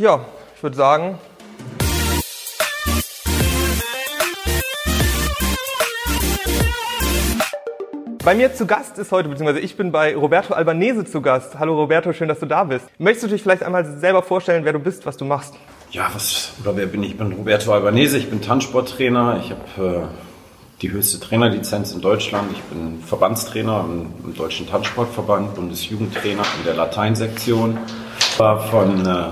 [0.00, 0.24] Ja,
[0.56, 1.18] ich würde sagen,
[8.24, 11.58] Bei mir zu Gast ist heute, beziehungsweise ich bin bei Roberto Albanese zu Gast.
[11.58, 12.86] Hallo Roberto, schön, dass du da bist.
[12.98, 15.54] Möchtest du dich vielleicht einmal selber vorstellen, wer du bist, was du machst?
[15.90, 17.10] Ja, was oder wer bin ich?
[17.10, 19.42] Ich bin Roberto Albanese, ich bin Tanzsporttrainer.
[19.44, 20.06] Ich habe äh,
[20.80, 22.50] die höchste Trainerlizenz in Deutschland.
[22.52, 27.76] Ich bin Verbandstrainer im, im Deutschen Tanzsportverband, Bundesjugendtrainer in der Lateinsektion.
[28.38, 29.24] War von äh,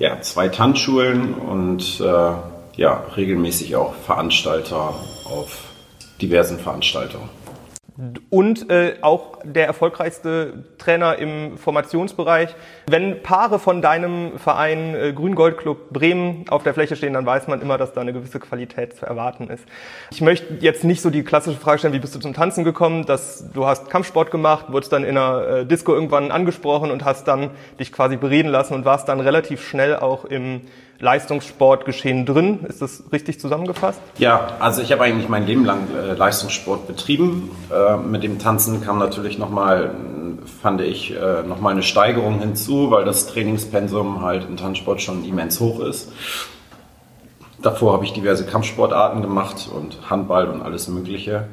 [0.00, 2.32] ja, zwei Tanzschulen und äh,
[2.76, 5.58] ja, regelmäßig auch Veranstalter auf
[6.20, 7.28] diversen Veranstaltungen
[8.30, 12.54] und äh, auch der erfolgreichste Trainer im Formationsbereich.
[12.88, 17.48] Wenn Paare von deinem Verein äh, Grün-Gold Club Bremen auf der Fläche stehen, dann weiß
[17.48, 19.64] man immer, dass da eine gewisse Qualität zu erwarten ist.
[20.10, 23.04] Ich möchte jetzt nicht so die klassische Frage stellen, wie bist du zum Tanzen gekommen,
[23.06, 27.28] dass du hast Kampfsport gemacht, wurdest dann in einer äh, Disco irgendwann angesprochen und hast
[27.28, 30.62] dann dich quasi bereden lassen und warst dann relativ schnell auch im
[31.00, 32.60] Leistungssportgeschehen drin.
[32.68, 34.00] Ist das richtig zusammengefasst?
[34.18, 37.50] Ja, also ich habe eigentlich mein Leben lang äh, Leistungssport betrieben.
[37.72, 39.94] Äh, mit dem Tanzen kam natürlich nochmal,
[40.62, 45.58] fand ich, äh, nochmal eine Steigerung hinzu, weil das Trainingspensum halt im Tanzsport schon immens
[45.58, 46.12] hoch ist.
[47.62, 51.48] Davor habe ich diverse Kampfsportarten gemacht und Handball und alles Mögliche.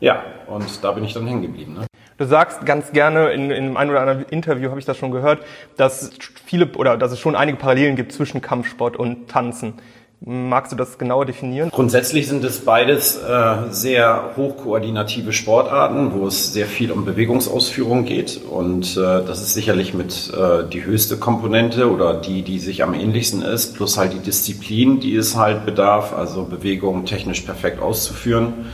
[0.00, 1.74] Ja, und da bin ich dann hängen geblieben.
[1.74, 1.86] Ne?
[2.22, 5.40] Du sagst ganz gerne in, in einem oder anderen Interview habe ich das schon gehört,
[5.76, 6.10] dass
[6.46, 9.74] viele oder dass es schon einige Parallelen gibt zwischen Kampfsport und Tanzen.
[10.20, 11.70] Magst du das genauer definieren?
[11.70, 18.40] Grundsätzlich sind es beides äh, sehr hochkoordinative Sportarten, wo es sehr viel um Bewegungsausführung geht.
[18.48, 22.94] Und äh, das ist sicherlich mit äh, die höchste Komponente oder die, die sich am
[22.94, 28.66] ähnlichsten ist, plus halt die Disziplin, die es halt bedarf, also Bewegungen technisch perfekt auszuführen.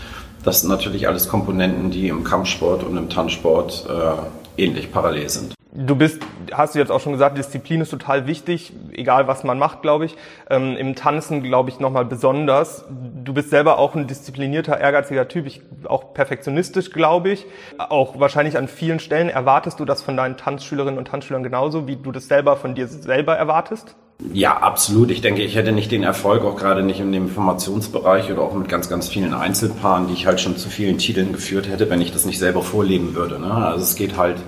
[0.44, 5.58] Das sind natürlich alles Komponenten, die im Kampfsport und im Tanzsport äh, ähnlich parallel sind.
[5.81, 9.61] Du bist, hast du jetzt auch schon gesagt, Disziplin ist total wichtig, egal was man
[9.61, 10.17] macht, glaube ich.
[10.51, 12.85] Ähm, Im Tanzen, glaube ich, nochmal besonders.
[12.91, 17.47] Du bist selber auch ein disziplinierter, ehrgeiziger Typ, ich, auch perfektionistisch, glaube ich.
[17.79, 21.95] Auch wahrscheinlich an vielen Stellen erwartest du das von deinen Tanzschülerinnen und Tanzschülern genauso, wie
[21.95, 23.95] du das selber von dir selber erwartest?
[24.33, 25.13] Ja, absolut.
[25.13, 28.52] Ich denke, ich hätte nicht den Erfolg, auch gerade nicht in dem Formationsbereich oder auch
[28.52, 32.01] mit ganz, ganz vielen Einzelpaaren, die ich halt schon zu vielen Titeln geführt hätte, wenn
[32.01, 33.39] ich das nicht selber vorleben würde.
[33.39, 33.52] Ne?
[33.52, 34.39] Also es geht halt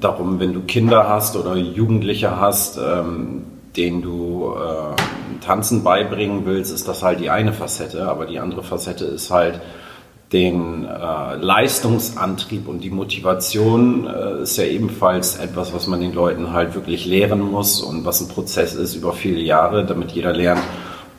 [0.00, 3.44] darum, wenn du Kinder hast oder Jugendliche hast, ähm,
[3.76, 8.08] denen du äh, Tanzen beibringen willst, ist das halt die eine Facette.
[8.08, 9.60] Aber die andere Facette ist halt,
[10.32, 16.52] den äh, Leistungsantrieb und die Motivation äh, ist ja ebenfalls etwas, was man den Leuten
[16.52, 20.62] halt wirklich lehren muss und was ein Prozess ist über viele Jahre, damit jeder lernt,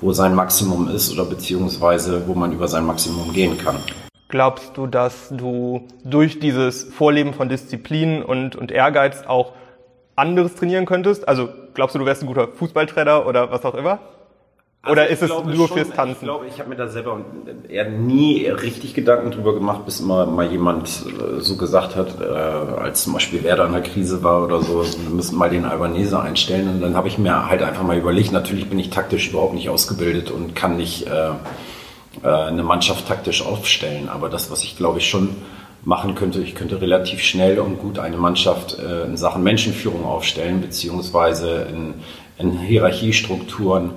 [0.02, 3.76] wo sein Maximum ist oder beziehungsweise wo man über sein Maximum gehen kann.
[4.34, 9.52] Glaubst du, dass du durch dieses Vorleben von Disziplin und, und Ehrgeiz auch
[10.16, 11.28] anderes trainieren könntest?
[11.28, 14.00] Also glaubst du, du wärst ein guter Fußballtrainer oder was auch immer?
[14.82, 16.16] Also Oder ist es nur schon, fürs Tanzen?
[16.16, 17.22] Ich glaube, ich habe mir da selber
[17.70, 22.24] eher nie richtig Gedanken drüber gemacht, bis immer mal jemand äh, so gesagt hat, äh,
[22.26, 26.20] als zum Beispiel Werder in der Krise war oder so, wir müssen mal den Albanese
[26.20, 26.70] einstellen.
[26.70, 29.70] Und dann habe ich mir halt einfach mal überlegt, natürlich bin ich taktisch überhaupt nicht
[29.70, 31.34] ausgebildet und kann nicht äh,
[32.22, 34.10] äh, eine Mannschaft taktisch aufstellen.
[34.10, 35.30] Aber das, was ich glaube ich schon
[35.84, 40.62] machen könnte, ich könnte relativ schnell und gut eine Mannschaft äh, in Sachen Menschenführung aufstellen,
[40.62, 41.96] beziehungsweise in,
[42.38, 43.92] in Hierarchiestrukturen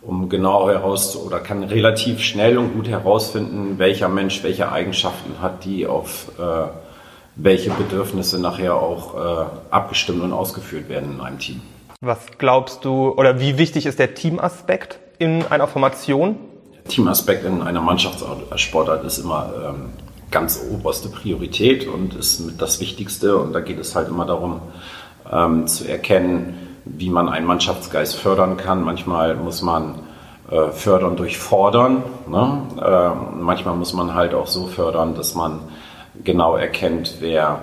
[0.00, 5.64] um genau heraus oder kann relativ schnell und gut herausfinden, welcher Mensch welche Eigenschaften hat,
[5.64, 6.68] die auf äh,
[7.36, 9.14] welche Bedürfnisse nachher auch
[9.70, 11.60] abgestimmt und ausgeführt werden in einem Team.
[12.00, 16.36] Was glaubst du oder wie wichtig ist der Teamaspekt in einer Formation?
[16.88, 19.90] Teamaspekt in einer Mannschaftssportart ist immer ähm,
[20.30, 24.60] ganz oberste Priorität und ist mit das Wichtigste und da geht es halt immer darum
[25.30, 28.82] ähm, zu erkennen, wie man einen Mannschaftsgeist fördern kann.
[28.82, 30.00] Manchmal muss man
[30.50, 32.02] äh, fördern durch Fordern.
[32.26, 32.62] Ne?
[32.80, 35.60] Äh, manchmal muss man halt auch so fördern, dass man
[36.24, 37.62] genau erkennt, wer,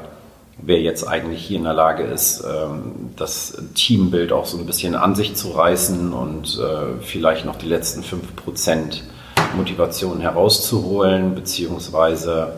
[0.57, 4.95] wer jetzt eigentlich hier in der Lage ist, ähm, das Teambild auch so ein bisschen
[4.95, 9.01] an sich zu reißen und äh, vielleicht noch die letzten 5%
[9.55, 12.53] Motivation herauszuholen, beziehungsweise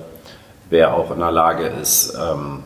[0.69, 2.63] wer auch in der Lage ist, ähm,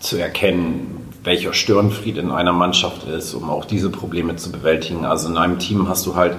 [0.00, 5.04] zu erkennen, welcher Störenfried in einer Mannschaft ist, um auch diese Probleme zu bewältigen.
[5.04, 6.36] Also in einem Team hast du halt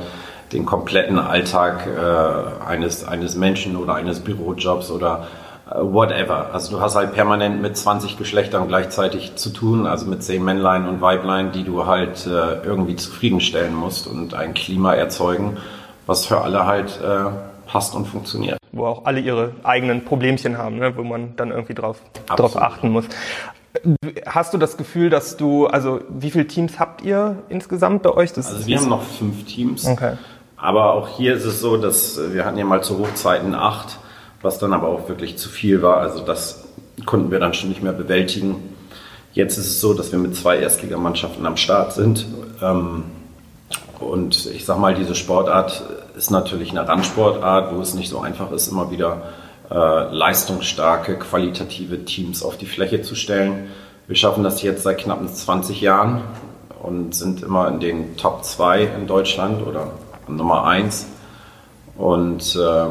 [0.51, 5.27] den kompletten Alltag äh, eines, eines Menschen oder eines Bürojobs oder
[5.69, 6.53] äh, whatever.
[6.53, 10.87] Also du hast halt permanent mit 20 Geschlechtern gleichzeitig zu tun, also mit zehn Männlein
[10.87, 15.57] und Weiblein, die du halt äh, irgendwie zufriedenstellen musst und ein Klima erzeugen,
[16.05, 17.25] was für alle halt äh,
[17.65, 18.57] passt und funktioniert.
[18.71, 22.89] Wo auch alle ihre eigenen Problemchen haben, ne, wo man dann irgendwie drauf, drauf achten
[22.89, 23.05] muss.
[24.25, 28.33] Hast du das Gefühl, dass du, also wie viele Teams habt ihr insgesamt bei euch?
[28.33, 29.85] Das also wir haben noch fünf Teams.
[29.85, 30.17] Okay.
[30.57, 33.97] Aber auch hier ist es so, dass wir hatten ja mal zu Hochzeiten acht,
[34.41, 35.97] was dann aber auch wirklich zu viel war.
[35.97, 36.65] Also das
[37.05, 38.55] konnten wir dann schon nicht mehr bewältigen.
[39.33, 42.27] Jetzt ist es so, dass wir mit zwei Erstligamannschaften am Start sind.
[42.61, 43.05] Ähm,
[44.03, 45.83] und ich sag mal, diese Sportart
[46.15, 49.23] ist natürlich eine Randsportart, wo es nicht so einfach ist, immer wieder
[49.71, 53.69] äh, leistungsstarke, qualitative Teams auf die Fläche zu stellen.
[54.07, 56.21] Wir schaffen das jetzt seit knapp 20 Jahren
[56.81, 59.91] und sind immer in den Top 2 in Deutschland oder
[60.27, 61.07] Nummer 1.
[61.97, 62.85] Und äh,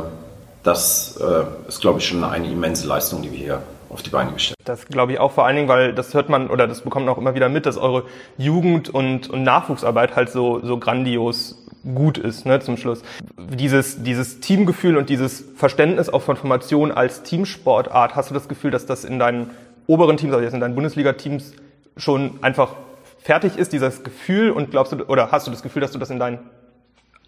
[0.62, 4.32] das äh, ist, glaube ich, schon eine immense Leistung, die wir hier auf die Beine
[4.32, 4.56] gestellt.
[4.64, 7.14] Das glaube ich auch vor allen Dingen, weil das hört man oder das bekommt man
[7.14, 8.04] auch immer wieder mit, dass eure
[8.38, 11.58] Jugend- und, und Nachwuchsarbeit halt so, so grandios
[11.94, 13.02] gut ist, ne, zum Schluss.
[13.36, 18.70] Dieses, dieses Teamgefühl und dieses Verständnis auch von Formation als Teamsportart, hast du das Gefühl,
[18.70, 19.50] dass das in deinen
[19.86, 21.54] oberen Teams, also jetzt in deinen Bundesliga-Teams
[21.96, 22.76] schon einfach
[23.18, 26.10] fertig ist, dieses Gefühl und glaubst du, oder hast du das Gefühl, dass du das
[26.10, 26.38] in deinen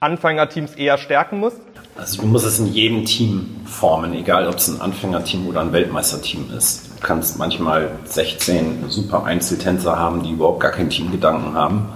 [0.04, 1.58] Anfängerteams eher stärken musst?
[1.96, 5.72] Also du musst es in jedem Team formen, egal ob es ein Anfängerteam oder ein
[5.72, 6.90] Weltmeisterteam ist.
[6.96, 11.88] Du kannst manchmal 16 super Einzeltänzer haben, die überhaupt gar keinen Teamgedanken haben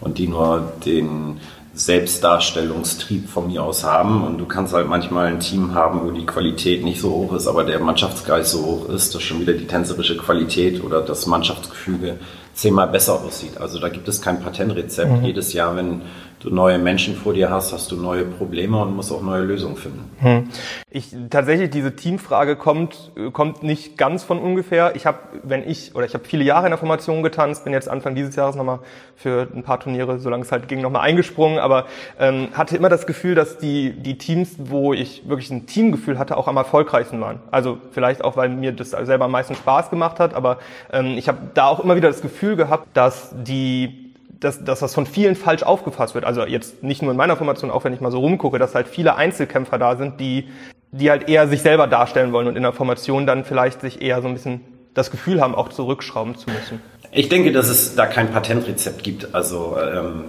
[0.00, 1.40] und die nur den
[1.74, 4.24] Selbstdarstellungstrieb von mir aus haben.
[4.24, 7.46] Und du kannst halt manchmal ein Team haben, wo die Qualität nicht so hoch ist,
[7.46, 12.18] aber der Mannschaftsgeist so hoch ist, dass schon wieder die tänzerische Qualität oder das Mannschaftsgefüge
[12.60, 13.58] zehnmal besser aussieht.
[13.58, 15.10] Also da gibt es kein Patentrezept.
[15.10, 15.24] Mhm.
[15.24, 16.02] Jedes Jahr, wenn
[16.40, 19.76] du neue Menschen vor dir hast, hast du neue Probleme und musst auch neue Lösungen
[19.76, 20.10] finden.
[20.20, 20.48] Hm.
[20.90, 24.96] Ich tatsächlich diese Teamfrage kommt kommt nicht ganz von ungefähr.
[24.96, 27.88] Ich habe, wenn ich oder ich habe viele Jahre in der Formation getanzt, bin jetzt
[27.88, 28.80] Anfang dieses Jahres nochmal
[29.16, 31.86] für ein paar Turniere, solange es halt ging, nochmal eingesprungen, aber
[32.18, 36.36] ähm, hatte immer das Gefühl, dass die die Teams, wo ich wirklich ein Teamgefühl hatte,
[36.36, 37.40] auch am erfolgreichsten waren.
[37.50, 40.58] Also vielleicht auch, weil mir das selber am meisten Spaß gemacht hat, aber
[40.90, 44.10] ähm, ich habe da auch immer wieder das Gefühl gehabt, dass die
[44.40, 46.24] dass, dass das von vielen falsch aufgefasst wird.
[46.24, 48.88] Also jetzt nicht nur in meiner Formation, auch wenn ich mal so rumgucke, dass halt
[48.88, 50.48] viele Einzelkämpfer da sind, die,
[50.92, 54.22] die halt eher sich selber darstellen wollen und in der Formation dann vielleicht sich eher
[54.22, 54.62] so ein bisschen
[54.94, 56.80] das Gefühl haben, auch zurückschrauben zu müssen.
[57.12, 59.34] Ich denke, dass es da kein Patentrezept gibt.
[59.34, 60.24] Also ähm,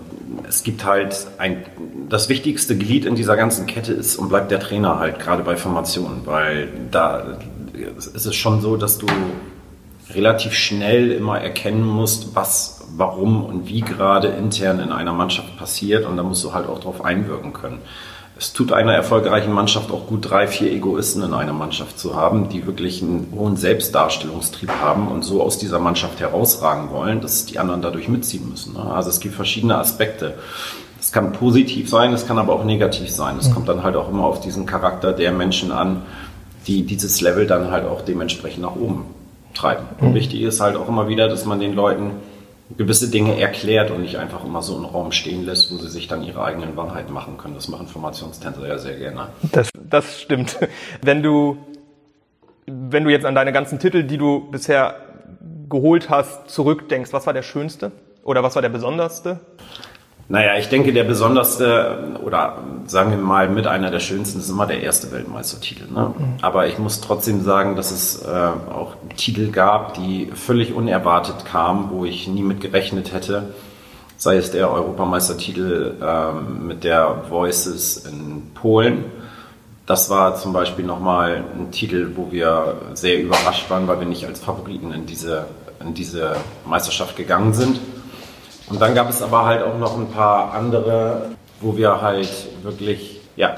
[0.47, 1.63] es gibt halt ein,
[2.09, 5.56] das wichtigste Glied in dieser ganzen Kette ist und bleibt der Trainer halt, gerade bei
[5.56, 7.38] Formationen, weil da
[7.74, 9.06] ist es schon so, dass du
[10.16, 16.06] relativ schnell immer erkennen musst, was warum und wie gerade intern in einer Mannschaft passiert
[16.06, 17.80] und da musst du halt auch darauf einwirken können.
[18.38, 22.50] Es tut einer erfolgreichen Mannschaft auch gut, drei, vier Egoisten in einer Mannschaft zu haben,
[22.50, 27.60] die wirklich einen hohen Selbstdarstellungstrieb haben und so aus dieser Mannschaft herausragen wollen, dass die
[27.60, 28.74] anderen dadurch mitziehen müssen.
[28.74, 28.80] Ne?
[28.80, 30.40] Also es gibt verschiedene Aspekte.
[31.00, 33.38] Es kann positiv sein, es kann aber auch negativ sein.
[33.38, 36.02] Es kommt dann halt auch immer auf diesen Charakter der Menschen an,
[36.66, 39.06] die dieses Level dann halt auch dementsprechend nach oben
[39.62, 39.86] treiben.
[40.00, 40.16] Und mhm.
[40.16, 42.12] wichtig ist halt auch immer wieder, dass man den Leuten
[42.78, 46.08] gewisse Dinge erklärt und nicht einfach immer so einen Raum stehen lässt, wo sie sich
[46.08, 47.56] dann ihre eigenen Wahrheiten machen können.
[47.56, 49.28] Das machen Formationstänzer ja sehr gerne.
[49.52, 50.58] Das, das stimmt.
[51.02, 51.58] Wenn du,
[52.66, 54.96] wenn du jetzt an deine ganzen Titel, die du bisher
[55.69, 57.92] geholt hast, zurückdenkst, was war der schönste
[58.24, 59.40] oder was war der besonderste?
[60.31, 64.66] Naja, ich denke, der besonderste oder sagen wir mal mit einer der schönsten ist immer
[64.66, 65.92] der erste Weltmeistertitel.
[65.92, 66.13] Ne?
[66.18, 66.25] Mhm.
[66.42, 71.89] Aber ich muss trotzdem sagen, dass es äh, auch Titel gab, die völlig unerwartet kamen,
[71.92, 73.50] wo ich nie mit gerechnet hätte.
[74.16, 79.03] Sei es der Europameistertitel ähm, mit der Voices in Polen.
[79.86, 84.25] Das war zum Beispiel nochmal ein Titel, wo wir sehr überrascht waren, weil wir nicht
[84.25, 85.48] als Favoriten in diese,
[85.82, 87.82] in diese Meisterschaft gegangen sind.
[88.72, 93.20] Und dann gab es aber halt auch noch ein paar andere, wo wir halt wirklich,
[93.36, 93.56] ja,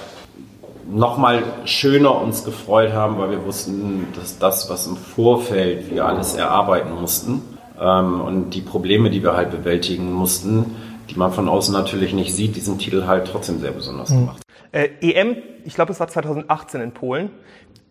[0.90, 6.34] nochmal schöner uns gefreut haben, weil wir wussten, dass das, was im Vorfeld wir alles
[6.34, 7.42] erarbeiten mussten
[7.80, 10.76] ähm, und die Probleme, die wir halt bewältigen mussten,
[11.10, 14.20] die man von außen natürlich nicht sieht, diesen Titel halt trotzdem sehr besonders mhm.
[14.20, 14.42] gemacht.
[14.72, 17.30] Äh, EM, ich glaube, es war 2018 in Polen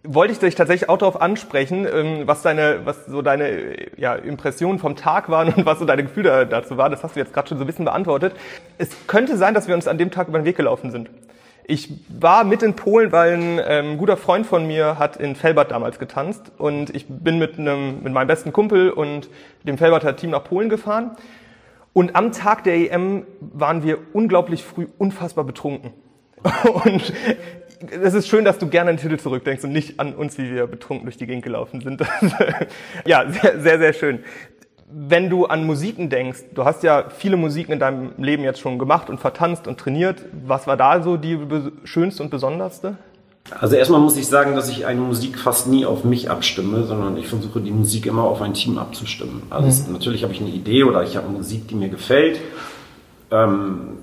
[0.05, 4.79] wollte ich dich tatsächlich auch darauf ansprechen, ähm, was deine, was so deine ja, Impressionen
[4.79, 6.91] vom Tag waren und was so deine Gefühle dazu waren.
[6.91, 8.35] Das hast du jetzt gerade schon so ein bisschen beantwortet.
[8.79, 11.09] Es könnte sein, dass wir uns an dem Tag über den Weg gelaufen sind.
[11.65, 15.71] Ich war mit in Polen, weil ein ähm, guter Freund von mir hat in Felbert
[15.71, 19.29] damals getanzt und ich bin mit einem mit meinem besten Kumpel und
[19.63, 21.13] dem Felberter Team nach Polen gefahren.
[21.93, 25.93] Und am Tag der EM waren wir unglaublich früh unfassbar betrunken.
[26.85, 27.13] Und
[27.91, 30.51] es ist schön, dass du gerne an den Titel zurückdenkst und nicht an uns, wie
[30.53, 32.03] wir betrunken durch die Gegend gelaufen sind.
[33.05, 34.21] ja, sehr, sehr, sehr schön.
[34.89, 38.79] Wenn du an Musiken denkst, du hast ja viele Musiken in deinem Leben jetzt schon
[38.79, 40.23] gemacht und vertanzt und trainiert.
[40.47, 41.39] Was war da so die
[41.85, 42.97] schönste und besonderste?
[43.59, 47.17] Also erstmal muss ich sagen, dass ich eine Musik fast nie auf mich abstimme, sondern
[47.17, 49.43] ich versuche die Musik immer auf ein Team abzustimmen.
[49.51, 49.93] Also mhm.
[49.93, 52.39] natürlich habe ich eine Idee oder ich habe Musik, die mir gefällt.
[53.31, 53.99] Ähm,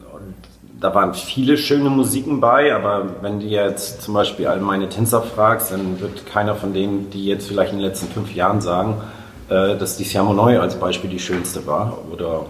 [0.79, 5.21] da waren viele schöne Musiken bei, aber wenn du jetzt zum Beispiel all meine Tänzer
[5.21, 9.01] fragst, dann wird keiner von denen, die jetzt vielleicht in den letzten fünf Jahren sagen,
[9.49, 11.97] äh, dass die Siamo Neu als Beispiel die schönste war.
[12.11, 12.45] Oder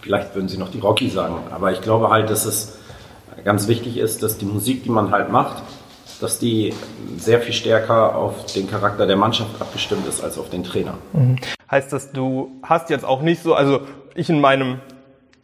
[0.00, 1.36] vielleicht würden sie noch die Rocky sagen.
[1.50, 2.78] Aber ich glaube halt, dass es
[3.44, 5.62] ganz wichtig ist, dass die Musik, die man halt macht,
[6.20, 6.72] dass die
[7.18, 10.94] sehr viel stärker auf den Charakter der Mannschaft abgestimmt ist als auf den Trainer.
[11.12, 11.36] Mhm.
[11.70, 13.80] Heißt das, du hast jetzt auch nicht so, also
[14.14, 14.78] ich in meinem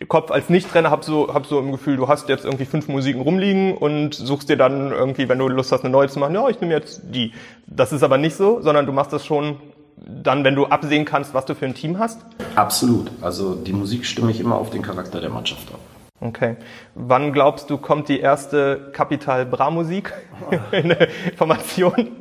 [0.09, 3.21] Kopf als Nicht-Trainer habe so, hab so im Gefühl, du hast jetzt irgendwie fünf Musiken
[3.21, 6.49] rumliegen und suchst dir dann irgendwie, wenn du Lust hast, eine neue zu machen, ja,
[6.49, 7.33] ich nehme jetzt die.
[7.67, 9.57] Das ist aber nicht so, sondern du machst das schon
[9.97, 12.25] dann, wenn du absehen kannst, was du für ein Team hast?
[12.55, 13.11] Absolut.
[13.21, 15.81] Also die Musik stimme ich immer auf den Charakter der Mannschaft ab.
[16.21, 16.57] Okay.
[16.95, 20.13] Wann glaubst du, kommt die erste Kapital Bra Musik
[20.73, 22.20] in der Formation?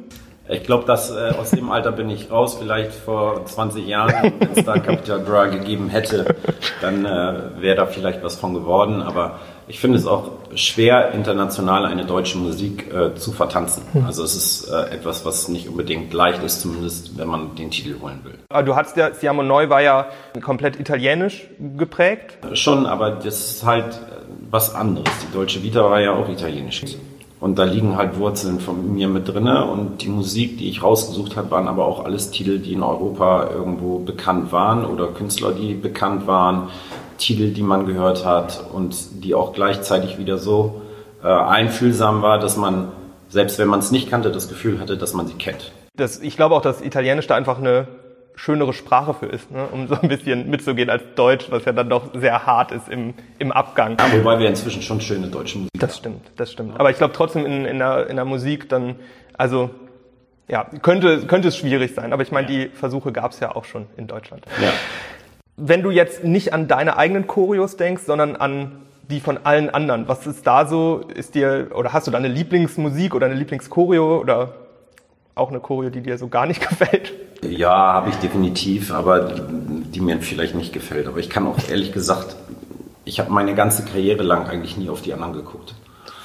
[0.51, 2.57] Ich glaube, dass äh, aus dem Alter bin ich raus.
[2.59, 6.35] Vielleicht vor 20 Jahren, wenn es da Capital Bra gegeben hätte,
[6.81, 9.03] dann äh, wäre da vielleicht was von geworden.
[9.03, 13.83] Aber ich finde es auch schwer, international eine deutsche Musik äh, zu vertanzen.
[13.93, 14.05] Hm.
[14.07, 18.01] Also es ist äh, etwas, was nicht unbedingt leicht ist, zumindest wenn man den Titel
[18.01, 18.39] holen will.
[18.49, 20.07] Aber du hattest ja, Siamo Neu war ja
[20.41, 22.39] komplett italienisch geprägt.
[22.53, 23.97] Schon, aber das ist halt äh,
[24.49, 25.11] was anderes.
[25.27, 26.81] Die deutsche Vita war ja auch italienisch.
[27.39, 31.37] Und da liegen halt Wurzeln von mir mit drinne und die Musik, die ich rausgesucht
[31.37, 35.73] habe, waren aber auch alles Titel, die in Europa irgendwo bekannt waren oder Künstler, die
[35.73, 36.67] bekannt waren,
[37.17, 40.81] Titel, die man gehört hat und die auch gleichzeitig wieder so
[41.23, 42.91] äh, einfühlsam war, dass man,
[43.29, 45.71] selbst wenn man es nicht kannte, das Gefühl hatte, dass man sie kennt.
[45.95, 47.87] Das, ich glaube auch, dass Italienisch da einfach eine
[48.39, 49.67] schönere Sprache für ist, ne?
[49.69, 53.13] um so ein bisschen mitzugehen als Deutsch, was ja dann doch sehr hart ist im,
[53.37, 53.97] im Abgang.
[53.99, 55.79] Ja, wobei wir inzwischen schon schöne deutsche Musik haben.
[55.79, 56.79] Das stimmt, das stimmt.
[56.79, 58.95] Aber ich glaube trotzdem in, in, der, in der Musik dann,
[59.37, 59.71] also
[60.47, 62.13] ja, könnte, könnte es schwierig sein.
[62.13, 62.67] Aber ich meine, ja.
[62.67, 64.45] die Versuche gab es ja auch schon in Deutschland.
[64.61, 64.71] Ja.
[65.57, 70.07] Wenn du jetzt nicht an deine eigenen Choreos denkst, sondern an die von allen anderen,
[70.07, 71.01] was ist da so?
[71.13, 74.53] Ist dir, oder hast du da eine Lieblingsmusik oder eine Lieblingschoreo oder
[75.39, 77.13] auch eine Choreo, die dir so gar nicht gefällt?
[77.41, 81.07] Ja, habe ich definitiv, aber die, mir vielleicht nicht gefällt.
[81.07, 82.35] Aber ich kann auch ehrlich gesagt,
[83.05, 85.73] ich habe meine ganze Karriere lang eigentlich nie auf die anderen geguckt.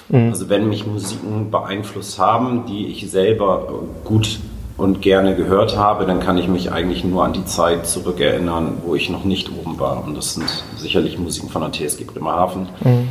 [0.09, 0.31] Mhm.
[0.31, 4.41] Also wenn mich Musiken beeinflusst haben, die ich selber gut
[4.77, 8.97] und gerne gehört habe, dann kann ich mich eigentlich nur an die Zeit zurückerinnern, wo
[8.97, 10.05] ich noch nicht oben war.
[10.05, 13.11] Und das sind sicherlich Musiken von der TSG Bremerhaven mhm.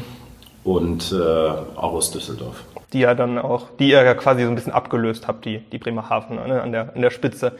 [0.65, 4.55] und äh, auch aus Düsseldorf die ja dann auch, die ihr ja quasi so ein
[4.55, 7.53] bisschen abgelöst habt, die, die Bremerhaven ne, an, der, an der Spitze.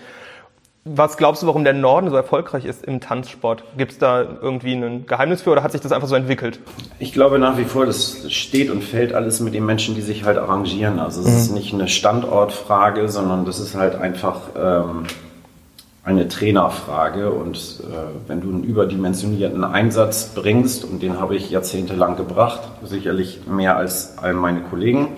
[0.86, 3.64] Was glaubst du, warum der Norden so erfolgreich ist im Tanzsport?
[3.78, 6.60] Gibt es da irgendwie ein Geheimnis für oder hat sich das einfach so entwickelt?
[7.00, 10.26] Ich glaube nach wie vor, das steht und fällt alles mit den Menschen, die sich
[10.26, 11.00] halt arrangieren.
[11.00, 11.38] Also es mhm.
[11.38, 15.06] ist nicht eine Standortfrage, sondern das ist halt einfach ähm,
[16.04, 17.32] eine Trainerfrage.
[17.32, 23.42] Und äh, wenn du einen überdimensionierten Einsatz bringst, und den habe ich jahrzehntelang gebracht, sicherlich
[23.48, 25.10] mehr als all meine Kollegen,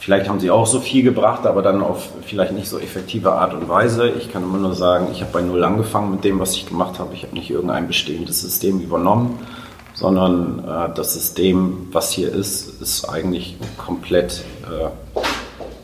[0.00, 3.52] Vielleicht haben sie auch so viel gebracht, aber dann auf vielleicht nicht so effektive Art
[3.52, 4.08] und Weise.
[4.08, 7.00] Ich kann immer nur sagen, ich habe bei Null angefangen mit dem, was ich gemacht
[7.00, 7.14] habe.
[7.14, 9.40] Ich habe nicht irgendein bestehendes System übernommen,
[9.94, 15.20] sondern äh, das System, was hier ist, ist eigentlich komplett äh,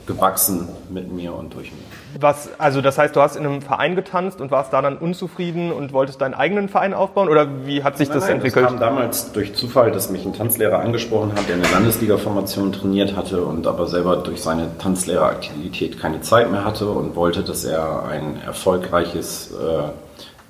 [0.06, 2.03] gewachsen mit mir und durch mich.
[2.20, 5.72] Was, also das heißt, du hast in einem Verein getanzt und warst da dann unzufrieden
[5.72, 8.64] und wolltest deinen eigenen Verein aufbauen oder wie hat sich nein, das nein, entwickelt?
[8.64, 13.16] Das kam damals durch Zufall, dass mich ein Tanzlehrer angesprochen hat, der eine Landesliga-Formation trainiert
[13.16, 18.04] hatte und aber selber durch seine Tanzlehreraktivität keine Zeit mehr hatte und wollte, dass er
[18.04, 19.90] ein erfolgreiches äh,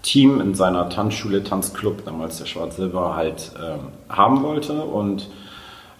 [0.02, 5.28] Team in seiner Tanzschule, Tanzclub, damals der Schwarz-Silber, halt äh, haben wollte und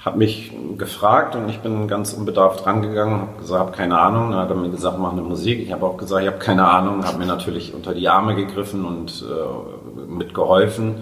[0.05, 4.33] hat mich gefragt und ich bin ganz unbedarft rangegangen, habe gesagt, habe keine Ahnung.
[4.33, 5.61] Dann hat er mir gesagt, mach eine Musik.
[5.61, 8.85] Ich habe auch gesagt, ich habe keine Ahnung, habe mir natürlich unter die Arme gegriffen
[8.85, 10.97] und äh, mitgeholfen.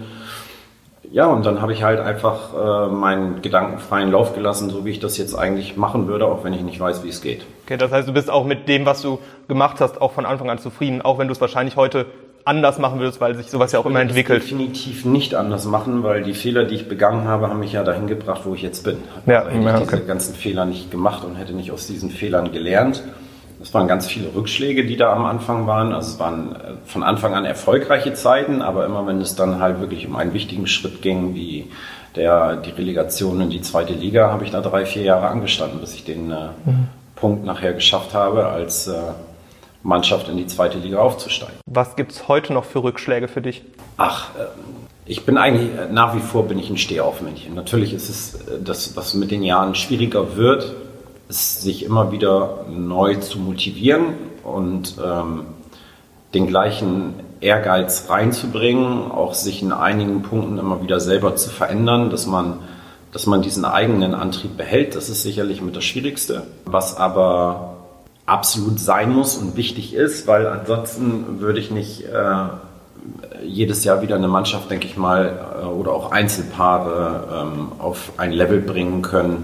[1.11, 4.99] Ja, und dann habe ich halt einfach äh, meinen gedankenfreien Lauf gelassen, so wie ich
[4.99, 7.45] das jetzt eigentlich machen würde, auch wenn ich nicht weiß, wie es geht.
[7.65, 9.19] Okay, das heißt, du bist auch mit dem, was du
[9.49, 12.05] gemacht hast, auch von Anfang an zufrieden, auch wenn du es wahrscheinlich heute
[12.45, 14.43] anders machen würdest, weil sich sowas ja auch immer entwickelt.
[14.43, 17.83] Ich definitiv nicht anders machen, weil die Fehler, die ich begangen habe, haben mich ja
[17.83, 18.97] dahin gebracht, wo ich jetzt bin.
[19.25, 22.51] Ja, hätte ja, ich diese ganzen Fehler nicht gemacht und hätte nicht aus diesen Fehlern
[22.51, 23.03] gelernt.
[23.61, 25.93] Es waren ganz viele Rückschläge, die da am Anfang waren.
[25.93, 29.79] Also es waren äh, von Anfang an erfolgreiche Zeiten, aber immer wenn es dann halt
[29.79, 31.71] wirklich um einen wichtigen Schritt ging, wie
[32.17, 35.95] der, die Relegation in die zweite Liga, habe ich da drei, vier Jahre angestanden, bis
[35.95, 36.87] ich den äh, mhm.
[37.15, 38.95] Punkt nachher geschafft habe, als äh,
[39.83, 41.55] Mannschaft in die zweite Liga aufzusteigen.
[41.65, 43.63] Was gibt es heute noch für Rückschläge für dich?
[43.97, 44.73] Ach, ähm,
[45.05, 47.53] ich bin eigentlich, äh, nach wie vor bin ich ein Stehaufmännchen.
[47.53, 50.73] Natürlich ist es, äh, das, was mit den Jahren schwieriger wird,
[51.27, 55.45] sich immer wieder neu zu motivieren und ähm,
[56.33, 62.25] den gleichen Ehrgeiz reinzubringen, auch sich in einigen Punkten immer wieder selber zu verändern, dass
[62.25, 62.59] man,
[63.11, 64.95] dass man diesen eigenen Antrieb behält.
[64.95, 66.43] Das ist sicherlich mit das Schwierigste.
[66.65, 67.72] Was aber
[68.25, 72.35] absolut sein muss und wichtig ist, weil ansonsten würde ich nicht äh,
[73.43, 78.31] jedes Jahr wieder eine Mannschaft, denke ich mal, äh, oder auch Einzelpaare ähm, auf ein
[78.31, 79.43] Level bringen können,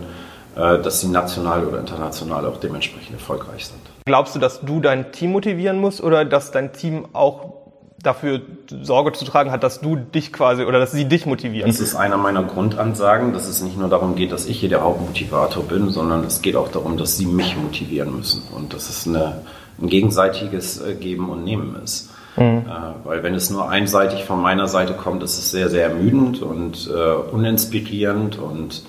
[0.55, 3.79] äh, dass sie national oder international auch dementsprechend erfolgreich sind.
[4.05, 7.58] Glaubst du, dass du dein Team motivieren musst oder dass dein Team auch
[8.03, 8.41] dafür
[8.81, 11.69] Sorge zu tragen hat, dass du dich quasi oder dass sie dich motivieren?
[11.69, 14.81] Das ist einer meiner Grundansagen, dass es nicht nur darum geht, dass ich hier der
[14.81, 19.07] Hauptmotivator bin, sondern es geht auch darum, dass sie mich motivieren müssen und dass es
[19.07, 19.41] eine,
[19.81, 22.09] ein gegenseitiges äh, Geben und Nehmen ist.
[22.37, 22.43] Mhm.
[22.43, 26.41] Äh, weil wenn es nur einseitig von meiner Seite kommt, ist es sehr, sehr ermüdend
[26.41, 28.83] und äh, uninspirierend und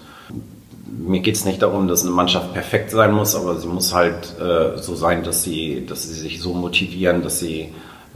[0.86, 4.38] mir geht es nicht darum, dass eine Mannschaft perfekt sein muss, aber sie muss halt
[4.40, 7.72] äh, so sein, dass sie, dass sie sich so motivieren, dass sie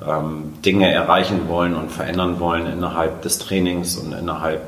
[0.06, 4.62] ähm, Dinge erreichen wollen und verändern wollen innerhalb des Trainings und innerhalb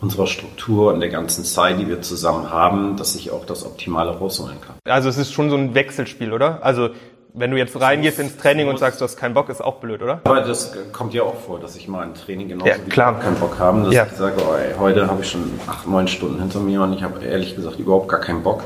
[0.00, 4.10] unserer Struktur und der ganzen Zeit, die wir zusammen haben, dass ich auch das Optimale
[4.10, 4.76] rausholen kann.
[4.86, 6.62] Also es ist schon so ein Wechselspiel, oder?
[6.62, 6.90] Also
[7.36, 10.00] wenn du jetzt reingehst ins Training und sagst, du hast keinen Bock, ist auch blöd,
[10.02, 10.20] oder?
[10.22, 13.18] Aber das kommt ja auch vor, dass ich mal ein Training genauso ja, klar.
[13.18, 13.82] keinen Bock habe.
[13.82, 14.06] Dass ja.
[14.06, 17.02] ich sage, oh, ey, heute habe ich schon acht, neun Stunden hinter mir und ich
[17.02, 18.62] habe ehrlich gesagt überhaupt gar keinen Bock.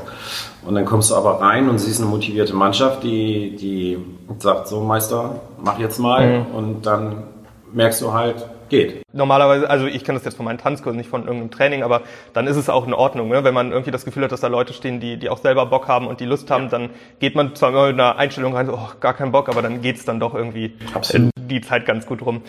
[0.63, 3.97] Und dann kommst du aber rein und siehst eine motivierte Mannschaft, die, die
[4.37, 6.41] sagt, so Meister, mach jetzt mal.
[6.41, 6.45] Mhm.
[6.55, 7.23] Und dann
[7.73, 9.01] merkst du halt, geht.
[9.13, 12.01] Normalerweise, also ich kenne das jetzt von meinen Tanzkursen, nicht von irgendeinem Training, aber
[12.33, 13.43] dann ist es auch in Ordnung, ne?
[13.43, 15.87] wenn man irgendwie das Gefühl hat, dass da Leute stehen, die, die auch selber Bock
[15.87, 16.69] haben und die Lust haben, ja.
[16.69, 19.61] dann geht man zwar immer mit einer Einstellung rein, so, oh, gar keinen Bock, aber
[19.61, 21.31] dann geht's dann doch irgendwie Absolut.
[21.35, 22.41] die Zeit ganz gut rum.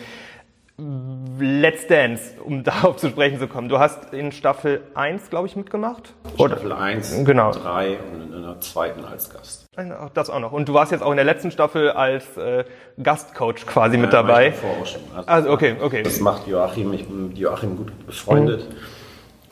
[1.39, 3.69] Let's Dance, um darauf zu sprechen zu kommen.
[3.69, 6.13] Du hast in Staffel 1, glaube ich, mitgemacht?
[6.35, 7.51] Staffel 1, genau.
[7.51, 9.65] 3 und in der zweiten als Gast.
[10.13, 10.51] Das auch noch.
[10.51, 12.65] Und du warst jetzt auch in der letzten Staffel als äh,
[13.01, 14.49] Gastcoach quasi ja, mit dabei.
[14.49, 15.01] Ich auch schon.
[15.15, 16.03] Also, also, okay, okay.
[16.03, 16.93] Das macht Joachim.
[16.93, 18.69] Ich bin mit Joachim gut befreundet.
[18.69, 18.75] Mhm.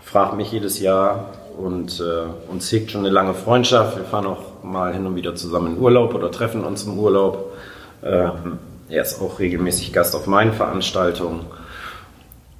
[0.03, 3.97] Fragt mich jedes Jahr und äh, uns hegt schon eine lange Freundschaft.
[3.97, 7.53] Wir fahren auch mal hin und wieder zusammen in Urlaub oder treffen uns im Urlaub.
[8.03, 11.45] Ähm, er ist auch regelmäßig Gast auf meinen Veranstaltungen.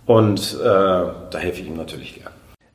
[0.06, 2.29] Und äh, da helfe ich ihm natürlich gern.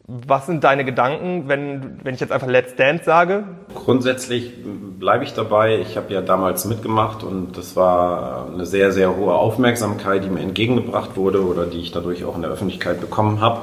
[0.06, 3.44] Was sind deine Gedanken, wenn, wenn ich jetzt einfach Let's Dance sage?
[3.74, 4.52] Grundsätzlich
[4.98, 5.78] bleibe ich dabei.
[5.78, 10.40] Ich habe ja damals mitgemacht und das war eine sehr, sehr hohe Aufmerksamkeit, die mir
[10.40, 13.62] entgegengebracht wurde oder die ich dadurch auch in der Öffentlichkeit bekommen habe.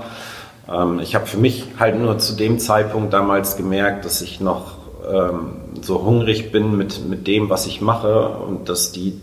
[0.68, 4.78] Ähm, ich habe für mich halt nur zu dem Zeitpunkt damals gemerkt, dass ich noch
[5.08, 9.20] ähm, so hungrig bin mit, mit dem, was ich mache und dass die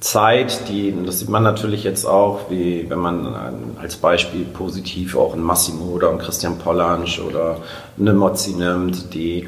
[0.00, 3.36] Zeit, die, das sieht man natürlich jetzt auch, wie wenn man
[3.80, 7.58] als Beispiel positiv auch einen Massimo oder einen Christian Pollansch oder
[7.98, 9.46] eine Mozzi nimmt, die,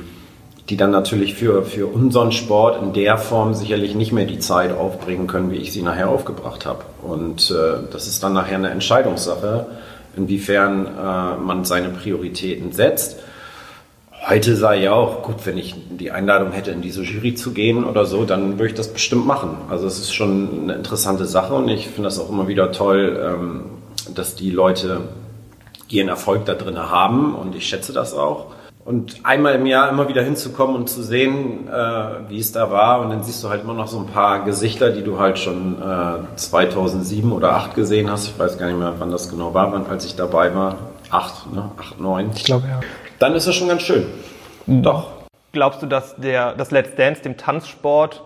[0.68, 4.76] die dann natürlich für, für unseren Sport in der Form sicherlich nicht mehr die Zeit
[4.76, 6.84] aufbringen können, wie ich sie nachher aufgebracht habe.
[7.02, 9.66] Und äh, das ist dann nachher eine Entscheidungssache,
[10.16, 13.20] inwiefern äh, man seine Prioritäten setzt.
[14.24, 17.84] Heute sei ja auch gut, wenn ich die Einladung hätte, in diese Jury zu gehen
[17.84, 19.56] oder so, dann würde ich das bestimmt machen.
[19.68, 23.20] Also es ist schon eine interessante Sache und ich finde das auch immer wieder toll,
[23.20, 23.64] ähm,
[24.14, 25.00] dass die Leute
[25.88, 28.46] ihren Erfolg da drin haben und ich schätze das auch.
[28.84, 33.00] Und einmal im Jahr immer wieder hinzukommen und zu sehen, äh, wie es da war
[33.00, 35.76] und dann siehst du halt immer noch so ein paar Gesichter, die du halt schon
[36.36, 38.28] 2007 oder 2008 gesehen hast.
[38.28, 40.78] Ich weiß gar nicht mehr, wann das genau war, wann, als ich dabei war.
[41.10, 41.70] Acht, ne?
[41.76, 42.30] Acht, neun.
[42.34, 42.80] Ich glaube ja
[43.22, 44.04] dann ist das schon ganz schön.
[44.66, 45.08] Doch.
[45.52, 48.22] Glaubst du, dass der, das Let's Dance dem Tanzsport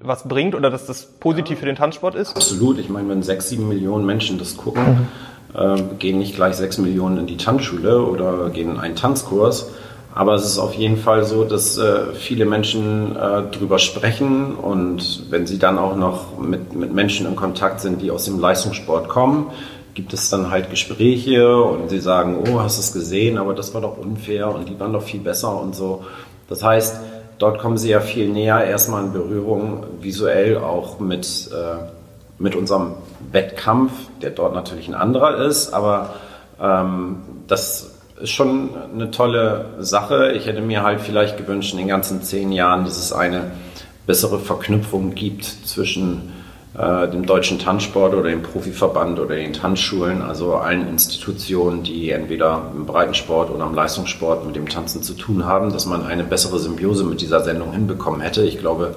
[0.00, 2.36] was bringt oder dass das positiv für den Tanzsport ist?
[2.36, 2.78] Absolut.
[2.78, 5.08] Ich meine, wenn sechs, sieben Millionen Menschen das gucken,
[5.54, 5.60] mhm.
[5.60, 9.70] äh, gehen nicht gleich sechs Millionen in die Tanzschule oder gehen in einen Tanzkurs.
[10.14, 15.30] Aber es ist auf jeden Fall so, dass äh, viele Menschen äh, drüber sprechen und
[15.30, 19.08] wenn sie dann auch noch mit, mit Menschen in Kontakt sind, die aus dem Leistungssport
[19.08, 19.50] kommen,
[19.98, 23.74] gibt es dann halt Gespräche und sie sagen, oh, hast du es gesehen, aber das
[23.74, 26.04] war doch unfair und die waren doch viel besser und so.
[26.48, 27.00] Das heißt,
[27.38, 31.88] dort kommen sie ja viel näher erstmal in Berührung visuell auch mit, äh,
[32.38, 32.92] mit unserem
[33.32, 33.90] Wettkampf,
[34.22, 36.14] der dort natürlich ein anderer ist, aber
[36.62, 37.16] ähm,
[37.48, 40.30] das ist schon eine tolle Sache.
[40.30, 43.50] Ich hätte mir halt vielleicht gewünscht in den ganzen zehn Jahren, dass es eine
[44.06, 46.32] bessere Verknüpfung gibt zwischen
[46.78, 52.70] äh, dem deutschen Tanzsport oder dem Profiverband oder den Tanzschulen, also allen Institutionen, die entweder
[52.74, 56.58] im Breitensport oder im Leistungssport mit dem Tanzen zu tun haben, dass man eine bessere
[56.58, 58.42] Symbiose mit dieser Sendung hinbekommen hätte.
[58.42, 58.94] Ich glaube,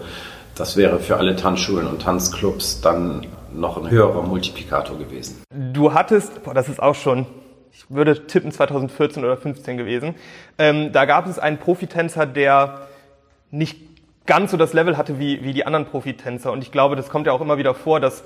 [0.56, 5.42] das wäre für alle Tanzschulen und Tanzclubs dann noch ein höherer Multiplikator gewesen.
[5.74, 7.26] Du hattest, boah, das ist auch schon
[7.74, 10.16] ich würde tippen 2014 oder 15 gewesen.
[10.58, 12.88] Ähm, da gab es einen Profitänzer, der
[13.50, 13.91] nicht
[14.26, 16.52] ganz so das Level hatte wie, wie die anderen Profitänzer.
[16.52, 18.24] Und ich glaube, das kommt ja auch immer wieder vor, dass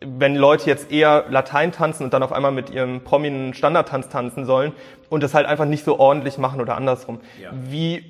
[0.00, 4.44] wenn Leute jetzt eher Latein tanzen und dann auf einmal mit ihrem prominenten Standardtanz tanzen
[4.44, 4.72] sollen
[5.08, 7.20] und das halt einfach nicht so ordentlich machen oder andersrum.
[7.42, 7.50] Ja.
[7.52, 8.04] Wie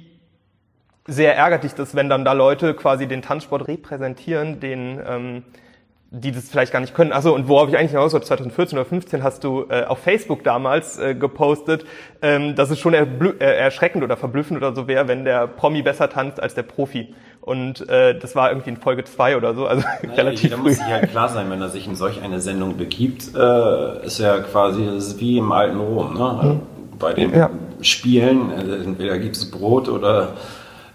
[1.06, 5.42] sehr ärgert dich das, wenn dann da Leute quasi den Tanzsport repräsentieren, den ähm,
[6.10, 7.12] die das vielleicht gar nicht können.
[7.12, 10.44] Achso, und worauf ich eigentlich hinaus wollte, 2014 oder 15 hast du äh, auf Facebook
[10.44, 11.84] damals äh, gepostet,
[12.22, 16.08] ähm, dass es schon äh, erschreckend oder verblüffend oder so wäre, wenn der Promi besser
[16.08, 17.12] tanzt als der Profi.
[17.40, 20.62] Und äh, das war irgendwie in Folge 2 oder so, also naja, relativ Da früh.
[20.62, 24.18] muss sich ja klar sein, wenn er sich in solch eine Sendung begibt, äh, ist
[24.18, 26.14] ja quasi ist wie im alten Rom.
[26.14, 26.42] Ne?
[26.42, 26.98] Mhm.
[26.98, 27.50] Bei den ja.
[27.82, 30.34] Spielen, äh, entweder gibt es Brot oder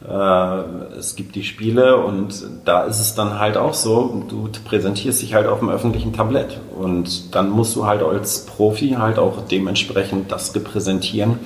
[0.03, 5.35] es gibt die Spiele und da ist es dann halt auch so, du präsentierst dich
[5.35, 10.31] halt auf dem öffentlichen Tablett und dann musst du halt als Profi halt auch dementsprechend
[10.31, 11.37] das repräsentieren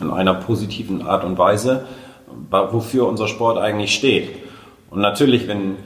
[0.00, 1.86] in einer positiven Art und Weise,
[2.50, 4.30] wofür unser Sport eigentlich steht.
[4.90, 5.76] Und natürlich, wenn,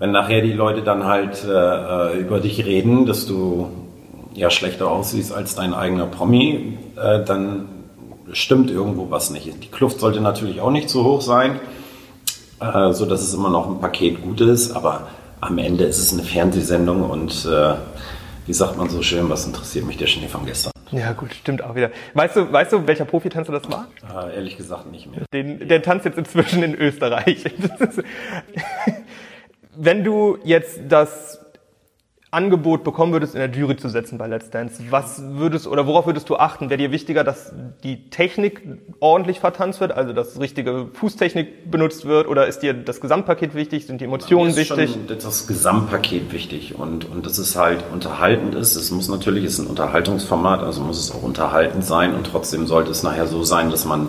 [0.00, 3.68] wenn nachher die Leute dann halt äh, über dich reden, dass du
[4.34, 7.68] ja schlechter aussiehst als dein eigener Promi, äh, dann
[8.32, 9.46] stimmt irgendwo was nicht.
[9.62, 11.60] Die Kluft sollte natürlich auch nicht zu hoch sein,
[12.60, 15.08] äh, so dass es immer noch ein Paket gut ist, aber
[15.40, 17.74] am Ende ist es eine Fernsehsendung und äh,
[18.46, 20.72] wie sagt man so schön, was interessiert mich der Schnee von gestern?
[20.92, 21.90] Ja, gut, stimmt auch wieder.
[22.14, 23.88] Weißt du, weißt du, welcher Profitänzer das war?
[24.08, 25.22] Äh, ehrlich gesagt nicht mehr.
[25.32, 27.44] Den, der tanzt jetzt inzwischen in Österreich.
[29.76, 31.40] Wenn du jetzt das
[32.32, 36.06] Angebot bekommen würdest, in der Jury zu setzen bei Let's Dance, was würdest oder worauf
[36.06, 36.70] würdest du achten?
[36.70, 37.52] Wäre dir wichtiger, dass
[37.84, 38.62] die Technik
[38.98, 43.86] ordentlich vertanzt wird, also dass richtige Fußtechnik benutzt wird, oder ist dir das Gesamtpaket wichtig?
[43.86, 44.90] Sind die Emotionen ist wichtig?
[44.92, 48.74] Schon das Gesamtpaket wichtig und und dass es halt unterhaltend ist.
[48.74, 52.90] Es muss natürlich ist ein Unterhaltungsformat, also muss es auch unterhaltend sein und trotzdem sollte
[52.90, 54.08] es nachher so sein, dass man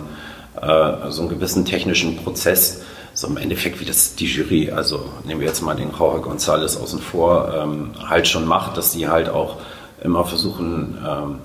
[0.60, 2.82] äh, so einen gewissen technischen Prozess
[3.18, 6.80] so im Endeffekt wie das die Jury, also nehmen wir jetzt mal den Jorge González
[6.80, 9.56] außen vor, ähm, halt schon macht, dass die halt auch
[10.04, 11.38] immer versuchen, ähm,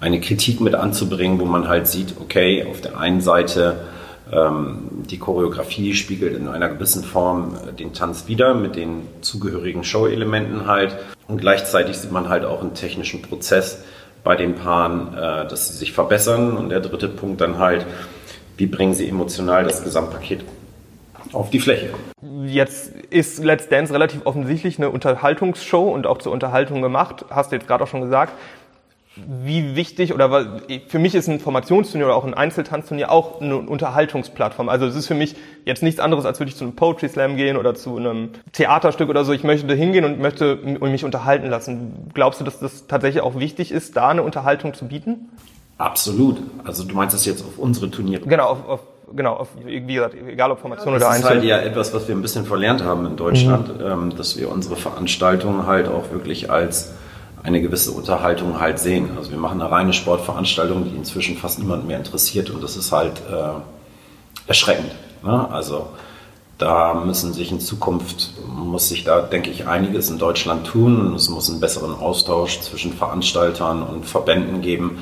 [0.00, 3.80] eine Kritik mit anzubringen, wo man halt sieht, okay, auf der einen Seite
[4.32, 9.84] ähm, die Choreografie spiegelt in einer gewissen Form äh, den Tanz wieder mit den zugehörigen
[9.84, 10.96] Show-Elementen halt.
[11.28, 13.84] Und gleichzeitig sieht man halt auch einen technischen Prozess
[14.24, 16.56] bei den Paaren, äh, dass sie sich verbessern.
[16.56, 17.84] Und der dritte Punkt dann halt,
[18.56, 20.40] wie bringen sie emotional das Gesamtpaket
[21.32, 21.90] auf die Fläche.
[22.44, 27.56] Jetzt ist Let's Dance relativ offensichtlich eine Unterhaltungsshow und auch zur Unterhaltung gemacht, hast du
[27.56, 28.32] jetzt gerade auch schon gesagt.
[29.14, 34.70] Wie wichtig oder für mich ist ein Formationsturnier oder auch ein Einzeltanzturnier auch eine Unterhaltungsplattform.
[34.70, 37.36] Also es ist für mich jetzt nichts anderes, als würde ich zu einem Poetry Slam
[37.36, 39.34] gehen oder zu einem Theaterstück oder so.
[39.34, 42.10] Ich möchte hingehen und möchte mich unterhalten lassen.
[42.14, 45.28] Glaubst du, dass das tatsächlich auch wichtig ist, da eine Unterhaltung zu bieten?
[45.76, 46.38] Absolut.
[46.64, 48.26] Also du meinst das jetzt auf unsere Turniere?
[48.26, 48.80] Genau, auf, auf
[49.14, 51.22] genau, auf, wie gesagt, egal ob Formation ja, oder Einzel.
[51.22, 53.84] Das ist halt ja etwas, was wir ein bisschen verlernt haben in Deutschland, mhm.
[53.84, 56.92] ähm, dass wir unsere Veranstaltungen halt auch wirklich als
[57.42, 59.10] eine gewisse Unterhaltung halt sehen.
[59.16, 62.92] Also wir machen eine reine Sportveranstaltung, die inzwischen fast niemand mehr interessiert und das ist
[62.92, 64.92] halt äh, erschreckend.
[65.22, 65.48] Ne?
[65.50, 65.88] Also
[66.58, 71.14] da müssen sich in Zukunft, muss sich da, denke ich, einiges in Deutschland tun.
[71.16, 74.98] Es muss einen besseren Austausch zwischen Veranstaltern und Verbänden geben,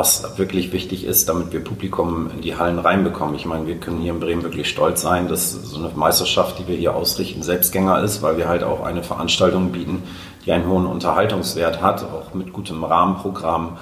[0.00, 3.34] was wirklich wichtig ist, damit wir Publikum in die Hallen reinbekommen.
[3.34, 6.66] Ich meine, wir können hier in Bremen wirklich stolz sein, dass so eine Meisterschaft, die
[6.66, 10.02] wir hier ausrichten, Selbstgänger ist, weil wir halt auch eine Veranstaltung bieten,
[10.46, 13.76] die einen hohen Unterhaltungswert hat, auch mit gutem Rahmenprogramm,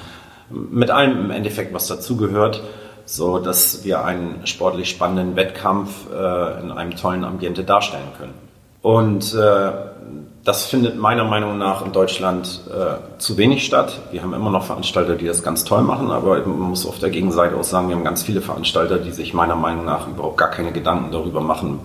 [0.51, 2.65] mit allem im Endeffekt, was dazugehört,
[3.05, 8.35] so dass wir einen sportlich spannenden Wettkampf äh, in einem tollen Ambiente darstellen können.
[8.83, 9.71] Und äh,
[10.49, 14.01] das findet meiner Meinung nach in Deutschland äh, zu wenig statt.
[14.13, 17.11] Wir haben immer noch Veranstalter, die das ganz toll machen, aber man muss auf der
[17.11, 20.49] Gegenseite auch sagen, wir haben ganz viele Veranstalter, die sich meiner Meinung nach überhaupt gar
[20.49, 21.81] keine Gedanken darüber machen,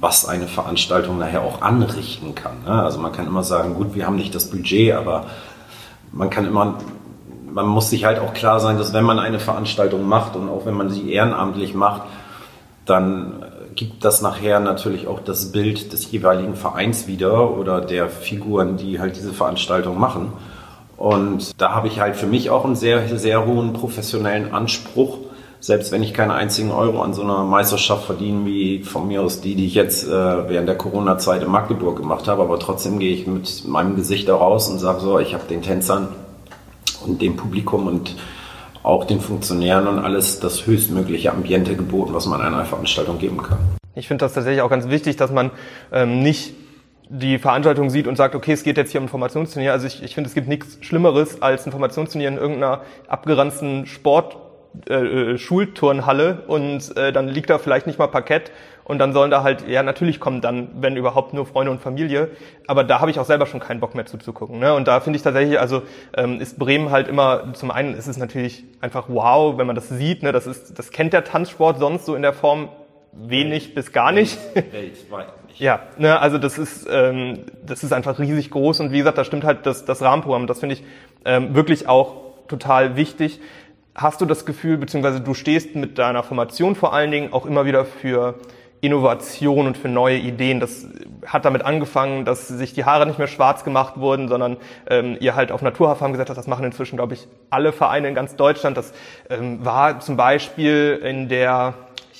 [0.00, 2.62] was eine Veranstaltung nachher auch anrichten kann.
[2.66, 2.82] Ne?
[2.82, 5.24] Also man kann immer sagen, gut, wir haben nicht das Budget, aber
[6.12, 6.74] man kann immer,
[7.50, 10.66] man muss sich halt auch klar sein, dass wenn man eine Veranstaltung macht und auch
[10.66, 12.02] wenn man sie ehrenamtlich macht,
[12.84, 13.37] dann
[13.78, 18.98] gibt das nachher natürlich auch das Bild des jeweiligen Vereins wieder oder der Figuren, die
[18.98, 20.32] halt diese Veranstaltung machen.
[20.96, 25.18] Und da habe ich halt für mich auch einen sehr, sehr hohen professionellen Anspruch,
[25.60, 29.40] selbst wenn ich keinen einzigen Euro an so einer Meisterschaft verdiene, wie von mir aus
[29.40, 33.14] die, die ich jetzt äh, während der Corona-Zeit in Magdeburg gemacht habe, aber trotzdem gehe
[33.14, 36.08] ich mit meinem Gesicht da raus und sage so, ich habe den Tänzern
[37.06, 38.16] und dem Publikum und
[38.82, 43.58] auch den Funktionären und alles das höchstmögliche Ambiente geboten, was man einer Veranstaltung geben kann.
[43.94, 45.50] Ich finde das tatsächlich auch ganz wichtig, dass man
[45.92, 46.54] ähm, nicht
[47.08, 49.72] die Veranstaltung sieht und sagt, okay, es geht jetzt hier um Informationsturnier.
[49.72, 54.36] Also ich, ich finde, es gibt nichts Schlimmeres als Informationsturnier in irgendeiner abgeranzten Sport
[54.88, 58.52] äh, äh, Schulturnhalle und äh, dann liegt da vielleicht nicht mal Parkett
[58.88, 62.30] und dann sollen da halt, ja natürlich kommen dann, wenn überhaupt, nur Freunde und Familie,
[62.66, 64.58] aber da habe ich auch selber schon keinen Bock mehr zuzugucken.
[64.58, 64.74] Ne?
[64.74, 65.82] Und da finde ich tatsächlich, also
[66.16, 69.90] ähm, ist Bremen halt immer, zum einen ist es natürlich einfach wow, wenn man das
[69.90, 70.32] sieht, ne?
[70.32, 72.70] das, ist, das kennt der Tanzsport sonst so in der Form
[73.12, 74.38] wenig bis gar nicht.
[74.54, 75.60] Weltweit nicht.
[75.60, 79.24] Ja, ne, also das ist, ähm, das ist einfach riesig groß und wie gesagt, da
[79.24, 80.46] stimmt halt das, das Rahmenprogramm.
[80.46, 80.84] Das finde ich
[81.24, 82.16] ähm, wirklich auch
[82.48, 83.40] total wichtig.
[83.94, 87.66] Hast du das Gefühl, beziehungsweise du stehst mit deiner Formation vor allen Dingen auch immer
[87.66, 88.36] wieder für
[88.80, 90.60] Innovation und für neue Ideen.
[90.60, 90.86] Das
[91.26, 94.56] hat damit angefangen, dass sich die Haare nicht mehr schwarz gemacht wurden, sondern
[94.88, 98.14] ähm, ihr halt auf Naturhaarfarben gesagt habt, das machen inzwischen, glaube ich, alle Vereine in
[98.14, 98.76] ganz Deutschland.
[98.76, 98.92] Das
[99.30, 101.74] ähm, war zum Beispiel in der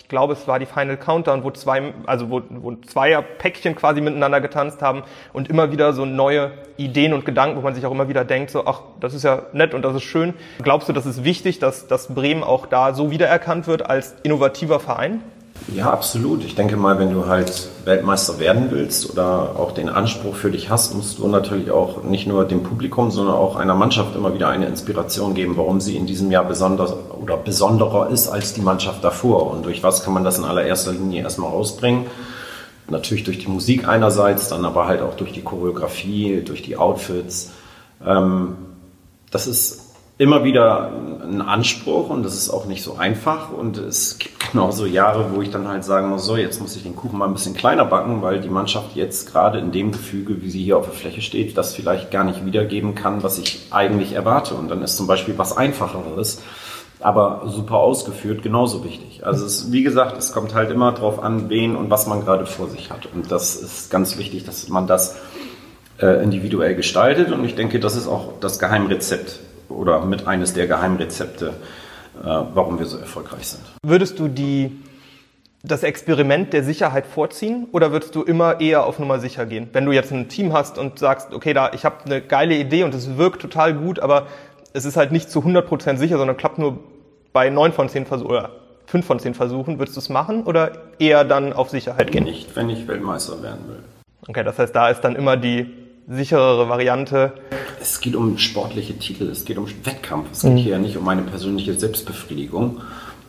[0.09, 4.01] ich glaube, es war die Final Countdown, wo zwei, also wo, wo zweier Päckchen quasi
[4.01, 5.03] miteinander getanzt haben
[5.35, 8.51] und immer wieder so neue Ideen und Gedanken, wo man sich auch immer wieder denkt,
[8.51, 10.33] so, ach, das ist ja nett und das ist schön.
[10.62, 14.81] Glaubst du, das ist wichtig, dass, dass Bremen auch da so wiedererkannt wird als innovativer
[14.81, 15.23] Verein?
[15.75, 16.44] Ja, absolut.
[16.44, 20.71] Ich denke mal, wenn du halt Weltmeister werden willst oder auch den Anspruch für dich
[20.71, 24.49] hast, musst du natürlich auch nicht nur dem Publikum, sondern auch einer Mannschaft immer wieder
[24.49, 29.05] eine Inspiration geben, warum sie in diesem Jahr besonders oder besonderer ist als die Mannschaft
[29.05, 29.51] davor.
[29.51, 32.07] Und durch was kann man das in allererster Linie erstmal rausbringen?
[32.88, 37.51] Natürlich durch die Musik einerseits, dann aber halt auch durch die Choreografie, durch die Outfits.
[38.07, 38.57] Ähm,
[39.31, 39.88] das ist
[40.18, 40.90] immer wieder
[41.22, 43.52] ein Anspruch und das ist auch nicht so einfach.
[43.52, 46.83] Und es gibt genauso Jahre, wo ich dann halt sagen muss, so, jetzt muss ich
[46.83, 50.42] den Kuchen mal ein bisschen kleiner backen, weil die Mannschaft jetzt gerade in dem Gefüge,
[50.42, 53.68] wie sie hier auf der Fläche steht, das vielleicht gar nicht wiedergeben kann, was ich
[53.70, 54.54] eigentlich erwarte.
[54.54, 56.42] Und dann ist zum Beispiel was Einfacheres,
[57.00, 59.24] aber super ausgeführt, genauso wichtig.
[59.24, 62.44] Also es, wie gesagt, es kommt halt immer drauf an, wen und was man gerade
[62.44, 63.09] vor sich hat.
[63.14, 65.14] Und das ist ganz wichtig, dass man das
[66.00, 67.31] äh, individuell gestaltet.
[67.31, 72.78] Und ich denke, das ist auch das Geheimrezept oder mit eines der Geheimrezepte, äh, warum
[72.78, 73.62] wir so erfolgreich sind.
[73.85, 74.83] Würdest du die,
[75.62, 79.68] das Experiment der Sicherheit vorziehen oder würdest du immer eher auf Nummer sicher gehen?
[79.72, 82.85] Wenn du jetzt ein Team hast und sagst, okay, da ich habe eine geile Idee
[82.85, 84.26] und es wirkt total gut, aber
[84.72, 86.78] es ist halt nicht zu 100% sicher, sondern klappt nur
[87.33, 88.50] bei 9 von 10 Versuchen oder
[88.87, 92.24] 5 von 10 Versuchen, würdest du es machen oder eher dann auf Sicherheit gehen?
[92.24, 93.83] Nicht, wenn ich Weltmeister werden will.
[94.26, 95.74] Okay, das heißt, da ist dann immer die
[96.09, 97.33] sicherere Variante.
[97.81, 100.29] Es geht um sportliche Titel, es geht um Wettkampf.
[100.33, 100.57] Es geht mhm.
[100.57, 102.81] hier ja nicht um meine persönliche Selbstbefriedigung.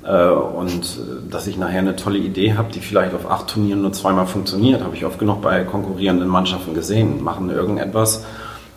[0.04, 3.82] Äh, und äh, dass ich nachher eine tolle Idee habe, die vielleicht auf acht Turnieren
[3.82, 7.24] nur zweimal funktioniert, habe ich oft genug bei konkurrierenden Mannschaften gesehen.
[7.24, 8.26] Machen irgendetwas,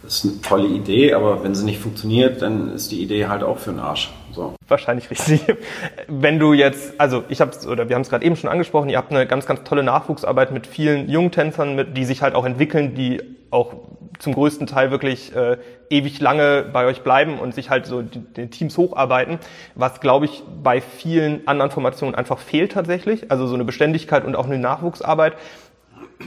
[0.07, 3.59] ist eine tolle Idee, aber wenn sie nicht funktioniert, dann ist die Idee halt auch
[3.59, 4.12] für den Arsch.
[4.33, 4.55] So.
[4.68, 5.42] Wahrscheinlich richtig.
[6.09, 8.99] Wenn du jetzt, also ich habe oder wir haben es gerade eben schon angesprochen, ihr
[8.99, 12.45] habt eine ganz, ganz tolle Nachwuchsarbeit mit vielen jungen Tänzern, mit, die sich halt auch
[12.45, 13.75] entwickeln, die auch
[14.18, 15.59] zum größten Teil wirklich äh,
[15.90, 19.38] ewig lange bei euch bleiben und sich halt so den Teams hocharbeiten,
[19.75, 24.37] was glaube ich bei vielen anderen Formationen einfach fehlt tatsächlich, also so eine Beständigkeit und
[24.37, 25.35] auch eine Nachwuchsarbeit.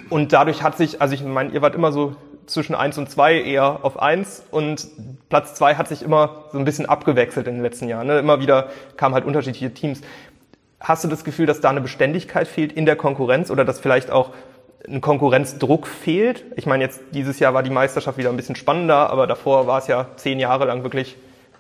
[0.10, 2.16] Und dadurch hat sich, also ich meine, ihr wart immer so
[2.48, 4.88] zwischen eins und zwei eher auf eins und
[5.30, 8.08] Platz zwei hat sich immer so ein bisschen abgewechselt in den letzten Jahren.
[8.08, 8.20] Ne?
[8.20, 10.02] Immer wieder kamen halt unterschiedliche Teams.
[10.80, 14.12] Hast du das Gefühl, dass da eine Beständigkeit fehlt in der Konkurrenz oder dass vielleicht
[14.12, 14.32] auch
[14.88, 16.46] ein Konkurrenzdruck fehlt?
[16.56, 19.80] Ich meine, jetzt dieses Jahr war die Meisterschaft wieder ein bisschen spannender, aber davor war
[19.80, 21.16] es ja zehn Jahre lang wirklich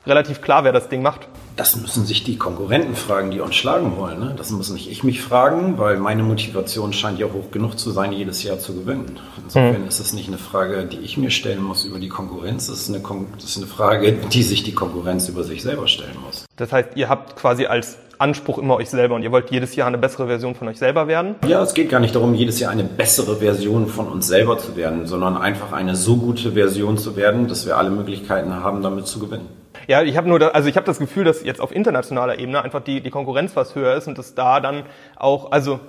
[0.07, 1.27] relativ klar, wer das Ding macht.
[1.55, 4.19] Das müssen sich die Konkurrenten fragen, die uns schlagen wollen.
[4.19, 4.33] Ne?
[4.37, 8.11] Das muss nicht ich mich fragen, weil meine Motivation scheint ja hoch genug zu sein,
[8.11, 9.19] jedes Jahr zu gewinnen.
[9.41, 9.87] Insofern mhm.
[9.87, 12.67] ist es nicht eine Frage, die ich mir stellen muss über die Konkurrenz.
[12.67, 13.01] Das ist, eine
[13.35, 16.45] das ist eine Frage, die sich die Konkurrenz über sich selber stellen muss.
[16.57, 19.87] Das heißt, ihr habt quasi als Anspruch immer euch selber und ihr wollt jedes Jahr
[19.87, 21.35] eine bessere Version von euch selber werden?
[21.47, 24.75] Ja, es geht gar nicht darum, jedes Jahr eine bessere Version von uns selber zu
[24.75, 29.07] werden, sondern einfach eine so gute Version zu werden, dass wir alle Möglichkeiten haben, damit
[29.07, 29.47] zu gewinnen.
[29.87, 32.61] Ja, ich habe nur, da, also ich habe das Gefühl, dass jetzt auf internationaler Ebene
[32.61, 34.83] einfach die, die Konkurrenz was höher ist und dass da dann
[35.15, 35.79] auch, also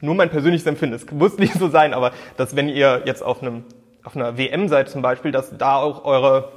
[0.00, 3.42] nur mein persönliches Empfinden, es muss nicht so sein, aber dass wenn ihr jetzt auf
[3.42, 3.64] einem
[4.02, 6.48] auf einer WM seid zum Beispiel, dass da auch eure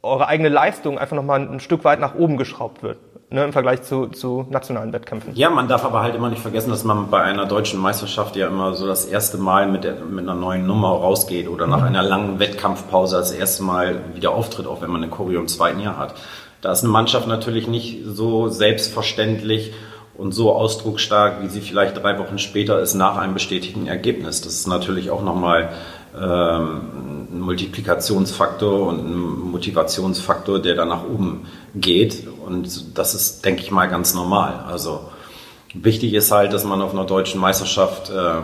[0.00, 2.98] eure eigene Leistung einfach nochmal ein Stück weit nach oben geschraubt wird
[3.30, 5.34] ne, im Vergleich zu, zu nationalen Wettkämpfen.
[5.34, 8.48] Ja, man darf aber halt immer nicht vergessen, dass man bei einer deutschen Meisterschaft ja
[8.48, 11.86] immer so das erste Mal mit, der, mit einer neuen Nummer rausgeht oder nach mhm.
[11.86, 15.80] einer langen Wettkampfpause das erste Mal wieder auftritt, auch wenn man eine Choreo im zweiten
[15.80, 16.14] Jahr hat.
[16.60, 19.72] Da ist eine Mannschaft natürlich nicht so selbstverständlich
[20.16, 24.40] und so ausdrucksstark, wie sie vielleicht drei Wochen später ist nach einem bestätigten Ergebnis.
[24.40, 25.70] Das ist natürlich auch nochmal
[26.20, 26.80] ähm,
[27.32, 32.26] ein Multiplikationsfaktor und ein Motivationsfaktor, der dann nach oben geht.
[32.46, 34.64] Und das ist, denke ich mal, ganz normal.
[34.68, 35.00] Also
[35.74, 38.42] wichtig ist halt, dass man auf einer deutschen Meisterschaft äh,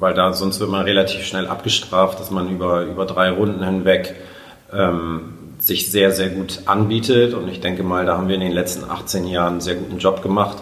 [0.00, 4.14] weil da sonst wird man relativ schnell abgestraft, dass man über, über drei Runden hinweg
[4.72, 7.34] ähm, sich sehr, sehr gut anbietet.
[7.34, 9.98] Und ich denke mal, da haben wir in den letzten 18 Jahren einen sehr guten
[9.98, 10.58] Job gemacht.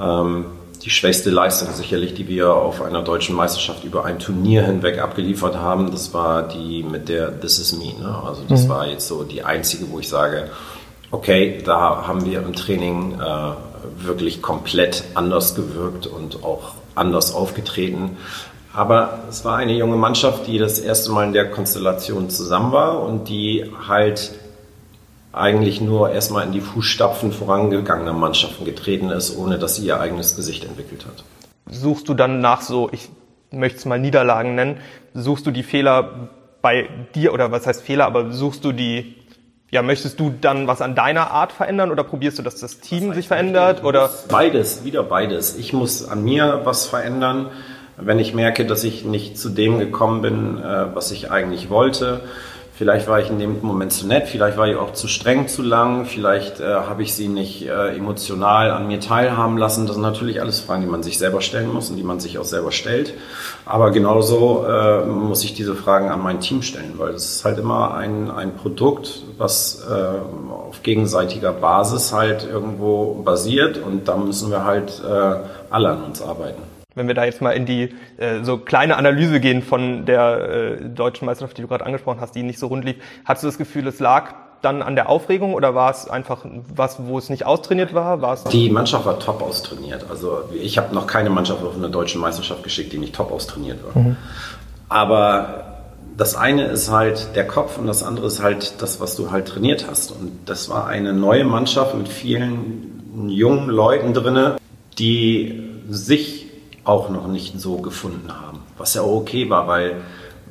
[0.00, 0.46] Ähm,
[0.88, 5.54] die schwächste Leistung sicherlich, die wir auf einer deutschen Meisterschaft über ein Turnier hinweg abgeliefert
[5.54, 7.92] haben, das war die mit der This Is Me.
[8.00, 8.18] Ne?
[8.24, 8.68] Also das mhm.
[8.70, 10.48] war jetzt so die einzige, wo ich sage,
[11.10, 18.16] okay, da haben wir im Training äh, wirklich komplett anders gewirkt und auch anders aufgetreten.
[18.72, 23.02] Aber es war eine junge Mannschaft, die das erste Mal in der Konstellation zusammen war
[23.02, 24.30] und die halt
[25.38, 30.36] eigentlich nur erstmal in die Fußstapfen vorangegangener Mannschaften getreten ist, ohne dass sie ihr eigenes
[30.36, 31.24] Gesicht entwickelt hat.
[31.70, 33.08] Suchst du dann nach so, ich
[33.50, 34.78] möchte es mal Niederlagen nennen,
[35.14, 36.30] suchst du die Fehler
[36.62, 39.16] bei dir oder was heißt Fehler, aber suchst du die,
[39.70, 43.12] ja, möchtest du dann was an deiner Art verändern oder probierst du, dass das Team
[43.14, 44.10] sich verändert oder?
[44.28, 45.56] Beides, wieder beides.
[45.56, 47.50] Ich muss an mir was verändern,
[47.96, 52.22] wenn ich merke, dass ich nicht zu dem gekommen bin, äh, was ich eigentlich wollte
[52.78, 55.62] Vielleicht war ich in dem Moment zu nett, vielleicht war ich auch zu streng zu
[55.62, 59.86] lang, vielleicht äh, habe ich sie nicht äh, emotional an mir teilhaben lassen.
[59.86, 62.38] Das sind natürlich alles Fragen, die man sich selber stellen muss und die man sich
[62.38, 63.14] auch selber stellt.
[63.66, 67.58] Aber genauso äh, muss ich diese Fragen an mein Team stellen, weil es ist halt
[67.58, 74.52] immer ein, ein Produkt, was äh, auf gegenseitiger Basis halt irgendwo basiert und da müssen
[74.52, 75.34] wir halt äh,
[75.68, 79.40] alle an uns arbeiten wenn wir da jetzt mal in die äh, so kleine Analyse
[79.40, 82.84] gehen von der äh, deutschen Meisterschaft, die du gerade angesprochen hast, die nicht so rund
[82.84, 86.44] lief, hast du das Gefühl, es lag dann an der Aufregung oder war es einfach
[86.74, 88.22] was, wo es nicht austrainiert war?
[88.22, 90.06] war es die Mannschaft war top austrainiert.
[90.10, 93.78] Also ich habe noch keine Mannschaft auf eine deutsche Meisterschaft geschickt, die nicht top austrainiert
[93.84, 94.02] war.
[94.02, 94.16] Mhm.
[94.88, 95.68] Aber
[96.16, 99.46] das eine ist halt der Kopf und das andere ist halt das, was du halt
[99.46, 100.10] trainiert hast.
[100.10, 104.56] Und das war eine neue Mannschaft mit vielen jungen Leuten drinne,
[104.98, 106.47] die sich
[106.88, 108.60] auch noch nicht so gefunden haben.
[108.78, 110.00] Was ja auch okay war, weil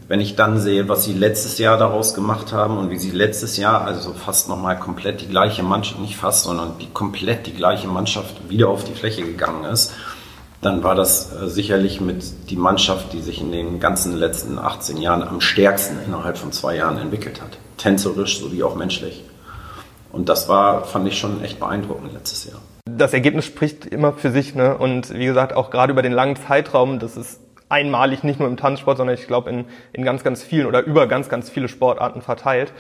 [0.08, 3.58] wenn ich dann sehe, was sie letztes Jahr daraus gemacht haben und wie sie letztes
[3.58, 7.88] Jahr, also fast nochmal komplett die gleiche Mannschaft, nicht fast, sondern die komplett die gleiche
[7.88, 9.94] Mannschaft wieder auf die Fläche gegangen ist,
[10.62, 14.98] dann war das äh, sicherlich mit die Mannschaft, die sich in den ganzen letzten 18
[14.98, 17.58] Jahren am stärksten innerhalb von zwei Jahren entwickelt hat.
[17.78, 19.24] Tänzerisch sowie auch menschlich.
[20.12, 22.60] Und das war, fand ich schon echt beeindruckend letztes Jahr
[22.98, 24.56] das Ergebnis spricht immer für sich.
[24.56, 24.78] Ne?
[24.78, 28.58] Und wie gesagt, auch gerade über den langen Zeitraum, das ist einmalig nicht nur im
[28.58, 32.22] Tanzsport, sondern ich glaube in, in ganz, ganz vielen oder über ganz, ganz viele Sportarten
[32.22, 32.74] verteilt.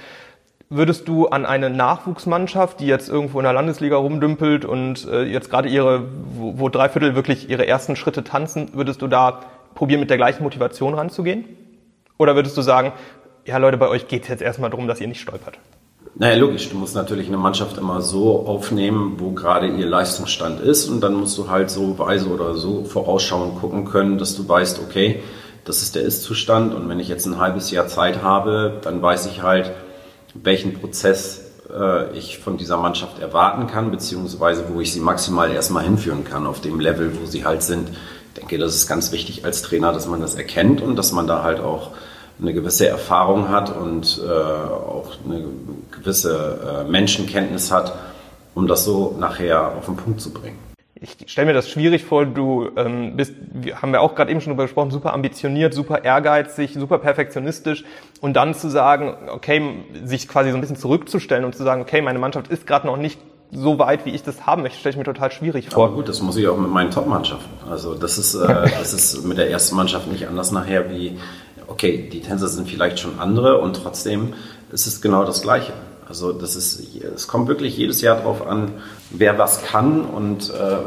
[0.69, 5.49] Würdest du an eine Nachwuchsmannschaft, die jetzt irgendwo in der Landesliga rumdümpelt und äh, jetzt
[5.49, 6.03] gerade ihre,
[6.35, 9.43] wo, wo drei Viertel wirklich ihre ersten Schritte tanzen, würdest du da
[9.75, 11.45] probieren, mit der gleichen Motivation ranzugehen?
[12.17, 12.91] Oder würdest du sagen,
[13.45, 15.57] ja Leute, bei euch geht es jetzt erstmal darum, dass ihr nicht stolpert?
[16.15, 16.69] Naja, logisch.
[16.69, 20.87] Du musst natürlich eine Mannschaft immer so aufnehmen, wo gerade ihr Leistungsstand ist.
[20.87, 24.79] Und dann musst du halt so weise oder so vorausschauend gucken können, dass du weißt,
[24.79, 25.21] okay,
[25.65, 26.73] das ist der Ist-Zustand.
[26.73, 29.71] Und wenn ich jetzt ein halbes Jahr Zeit habe, dann weiß ich halt,
[30.33, 35.83] welchen Prozess äh, ich von dieser Mannschaft erwarten kann, beziehungsweise wo ich sie maximal erstmal
[35.83, 37.89] hinführen kann, auf dem Level, wo sie halt sind.
[37.89, 41.27] Ich denke, das ist ganz wichtig als Trainer, dass man das erkennt und dass man
[41.27, 41.91] da halt auch
[42.39, 45.45] eine gewisse Erfahrung hat und äh, auch eine
[45.91, 47.93] gewisse äh, Menschenkenntnis hat,
[48.53, 50.59] um das so nachher auf den Punkt zu bringen.
[50.99, 53.33] Ich stelle mir das schwierig vor, du ähm, bist,
[53.81, 57.83] haben wir auch gerade eben schon darüber gesprochen, super ambitioniert, super ehrgeizig, super perfektionistisch
[58.19, 59.61] und dann zu sagen, okay,
[60.05, 62.97] sich quasi so ein bisschen zurückzustellen und zu sagen, okay, meine Mannschaft ist gerade noch
[62.97, 63.19] nicht
[63.51, 65.85] so weit, wie ich das haben möchte, stelle ich mir total schwierig vor.
[65.85, 67.69] Aber gut, das muss ich auch mit meinen Top-Mannschaften.
[67.69, 68.47] Also das ist, äh,
[68.79, 71.17] das ist mit der ersten Mannschaft nicht anders nachher wie
[71.67, 74.33] okay, die Tänzer sind vielleicht schon andere und trotzdem
[74.71, 75.73] ist es genau das Gleiche.
[76.07, 78.71] Also das ist, es kommt wirklich jedes Jahr darauf an,
[79.09, 80.77] wer was kann und äh,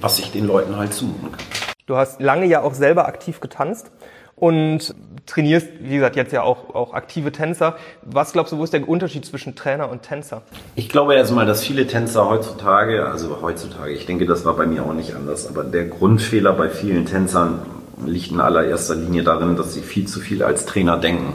[0.00, 1.40] was ich den Leuten halt zumuten kann.
[1.86, 3.90] Du hast lange ja auch selber aktiv getanzt
[4.34, 4.94] und
[5.26, 7.76] trainierst, wie gesagt, jetzt ja auch, auch aktive Tänzer.
[8.02, 10.42] Was glaubst du, wo ist der Unterschied zwischen Trainer und Tänzer?
[10.74, 14.84] Ich glaube erstmal, dass viele Tänzer heutzutage, also heutzutage, ich denke, das war bei mir
[14.84, 17.60] auch nicht anders, aber der Grundfehler bei vielen Tänzern
[18.06, 21.34] liegt in allererster Linie darin, dass sie viel zu viel als Trainer denken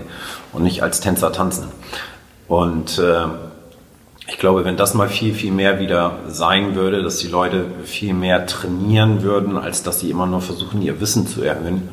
[0.54, 1.66] und nicht als Tänzer tanzen.
[2.48, 3.26] Und äh,
[4.30, 8.14] ich glaube, wenn das mal viel, viel mehr wieder sein würde, dass die Leute viel
[8.14, 11.90] mehr trainieren würden, als dass sie immer nur versuchen, ihr Wissen zu erhöhen,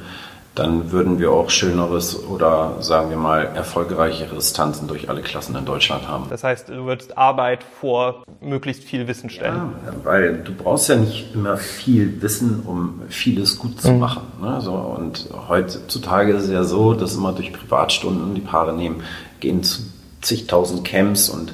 [0.54, 5.64] dann würden wir auch schöneres oder sagen wir mal erfolgreicheres Tanzen durch alle Klassen in
[5.64, 6.26] Deutschland haben.
[6.30, 9.72] Das heißt, du würdest Arbeit vor möglichst viel Wissen stellen.
[9.84, 13.98] Ja, weil du brauchst ja nicht immer viel Wissen, um vieles gut zu mhm.
[13.98, 14.22] machen.
[14.40, 14.60] Ne?
[14.60, 19.02] So, und heutzutage ist es ja so, dass immer durch Privatstunden die Paare nehmen,
[19.40, 19.82] gehen zu
[20.20, 21.52] zigtausend Camps und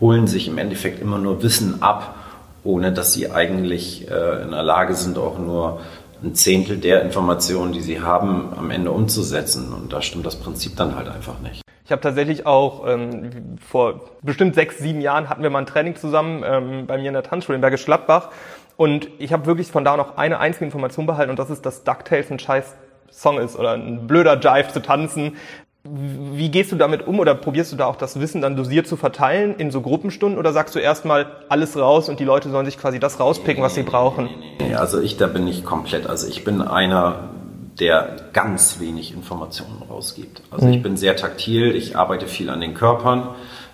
[0.00, 2.16] holen sich im Endeffekt immer nur Wissen ab,
[2.64, 5.80] ohne dass sie eigentlich äh, in der Lage sind, auch nur
[6.22, 9.72] ein Zehntel der Informationen, die sie haben, am Ende umzusetzen.
[9.72, 11.62] Und da stimmt das Prinzip dann halt einfach nicht.
[11.84, 15.96] Ich habe tatsächlich auch ähm, vor bestimmt sechs, sieben Jahren hatten wir mal ein Training
[15.96, 18.28] zusammen ähm, bei mir in der Tanzschule in Bergisch Gladbach.
[18.76, 21.84] Und ich habe wirklich von da noch eine einzige Information behalten und das ist, dass
[21.84, 22.76] DuckTales ein scheiß
[23.10, 25.36] Song ist oder ein blöder Jive zu tanzen.
[25.82, 28.96] Wie gehst du damit um oder probierst du da auch das Wissen dann dosiert zu
[28.96, 32.76] verteilen in so Gruppenstunden oder sagst du erstmal alles raus und die Leute sollen sich
[32.76, 34.28] quasi das rauspicken, was sie brauchen?
[34.58, 37.30] Nee, also ich, da bin ich komplett, also ich bin einer,
[37.78, 40.42] der ganz wenig Informationen rausgibt.
[40.50, 40.72] Also mhm.
[40.74, 43.30] ich bin sehr taktil, ich arbeite viel an den Körpern,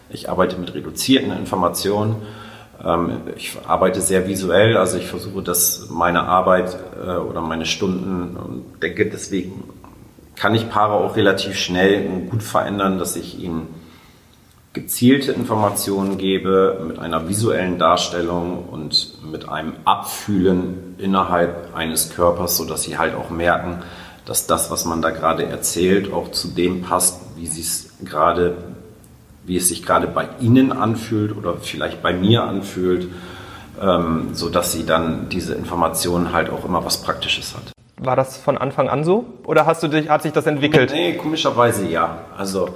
[0.09, 2.22] ich arbeite mit reduzierten Informationen,
[2.84, 8.36] ähm, ich arbeite sehr visuell, also ich versuche, dass meine Arbeit äh, oder meine Stunden,
[8.36, 9.64] und denke deswegen
[10.37, 13.68] kann ich Paare auch relativ schnell und gut verändern, dass ich ihnen
[14.76, 22.82] gezielte Informationen gebe mit einer visuellen Darstellung und mit einem Abfühlen innerhalb eines Körpers, sodass
[22.82, 23.82] sie halt auch merken,
[24.26, 28.59] dass das, was man da gerade erzählt, auch zu dem passt, wie sie es gerade,
[29.47, 33.09] wie es sich gerade bei ihnen anfühlt oder vielleicht bei mir anfühlt,
[33.80, 37.76] ähm, sodass sie dann diese Informationen halt auch immer was Praktisches hat.
[37.99, 39.24] War das von Anfang an so?
[39.44, 40.90] Oder hast du dich, hat sich das entwickelt?
[40.92, 42.18] Nee, komischerweise ja.
[42.36, 42.68] Also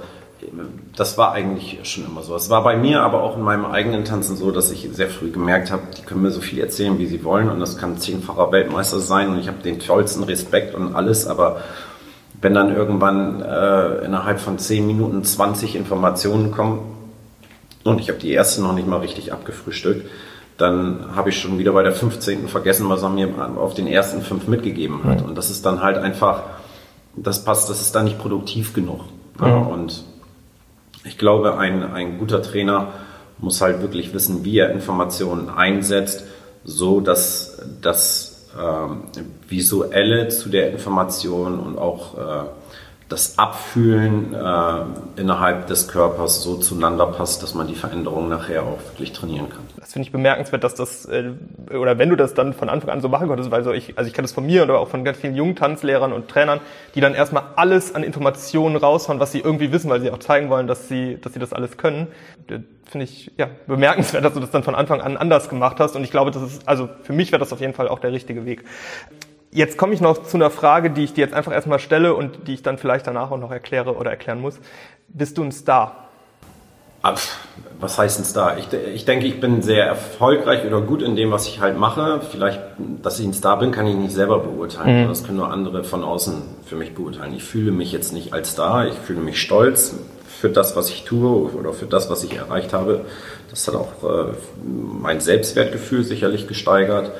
[0.95, 2.35] das war eigentlich schon immer so.
[2.35, 5.31] Es war bei mir, aber auch in meinem eigenen Tanzen so, dass ich sehr früh
[5.31, 8.51] gemerkt habe, die können mir so viel erzählen, wie sie wollen und das kann zehnfacher
[8.51, 11.61] Weltmeister sein und ich habe den tollsten Respekt und alles, aber
[12.41, 16.79] wenn dann irgendwann äh, innerhalb von zehn Minuten 20 Informationen kommen
[17.83, 20.09] und ich habe die erste noch nicht mal richtig abgefrühstückt,
[20.61, 22.47] dann habe ich schon wieder bei der 15.
[22.47, 25.23] vergessen, was er mir auf den ersten fünf mitgegeben hat.
[25.23, 26.43] Und das ist dann halt einfach,
[27.15, 29.01] das passt, das ist dann nicht produktiv genug.
[29.39, 29.57] Ja.
[29.57, 30.03] Und
[31.03, 32.89] ich glaube, ein, ein guter Trainer
[33.39, 36.25] muss halt wirklich wissen, wie er Informationen einsetzt,
[36.63, 39.03] so dass das ähm,
[39.47, 42.43] Visuelle zu der Information und auch äh,
[43.11, 48.79] das Abfühlen äh, innerhalb des Körpers so zueinander passt, dass man die Veränderung nachher auch
[48.91, 49.59] wirklich trainieren kann.
[49.77, 51.31] Das finde ich bemerkenswert, dass das, äh,
[51.73, 54.07] oder wenn du das dann von Anfang an so machen konntest, weil so ich, also
[54.07, 56.61] ich kenne das von mir oder auch von ganz vielen jungen Tanzlehrern und Trainern,
[56.95, 60.49] die dann erstmal alles an Informationen raushauen, was sie irgendwie wissen, weil sie auch zeigen
[60.49, 62.07] wollen, dass sie, dass sie das alles können.
[62.47, 66.03] Finde ich, ja, bemerkenswert, dass du das dann von Anfang an anders gemacht hast und
[66.03, 68.45] ich glaube, das ist, also für mich wäre das auf jeden Fall auch der richtige
[68.45, 68.63] Weg.
[69.51, 72.47] Jetzt komme ich noch zu einer Frage, die ich dir jetzt einfach erstmal stelle und
[72.47, 74.59] die ich dann vielleicht danach auch noch erkläre oder erklären muss.
[75.09, 76.07] Bist du ein Star?
[77.79, 78.57] Was heißt ein Star?
[78.59, 82.21] Ich, ich denke, ich bin sehr erfolgreich oder gut in dem, was ich halt mache.
[82.31, 82.61] Vielleicht,
[83.01, 85.03] dass ich ein Star bin, kann ich nicht selber beurteilen.
[85.03, 85.07] Mhm.
[85.09, 87.33] Das können nur andere von außen für mich beurteilen.
[87.33, 88.87] Ich fühle mich jetzt nicht als Star.
[88.87, 89.95] Ich fühle mich stolz
[90.39, 93.05] für das, was ich tue oder für das, was ich erreicht habe.
[93.49, 94.33] Das hat auch äh,
[94.63, 97.11] mein Selbstwertgefühl sicherlich gesteigert.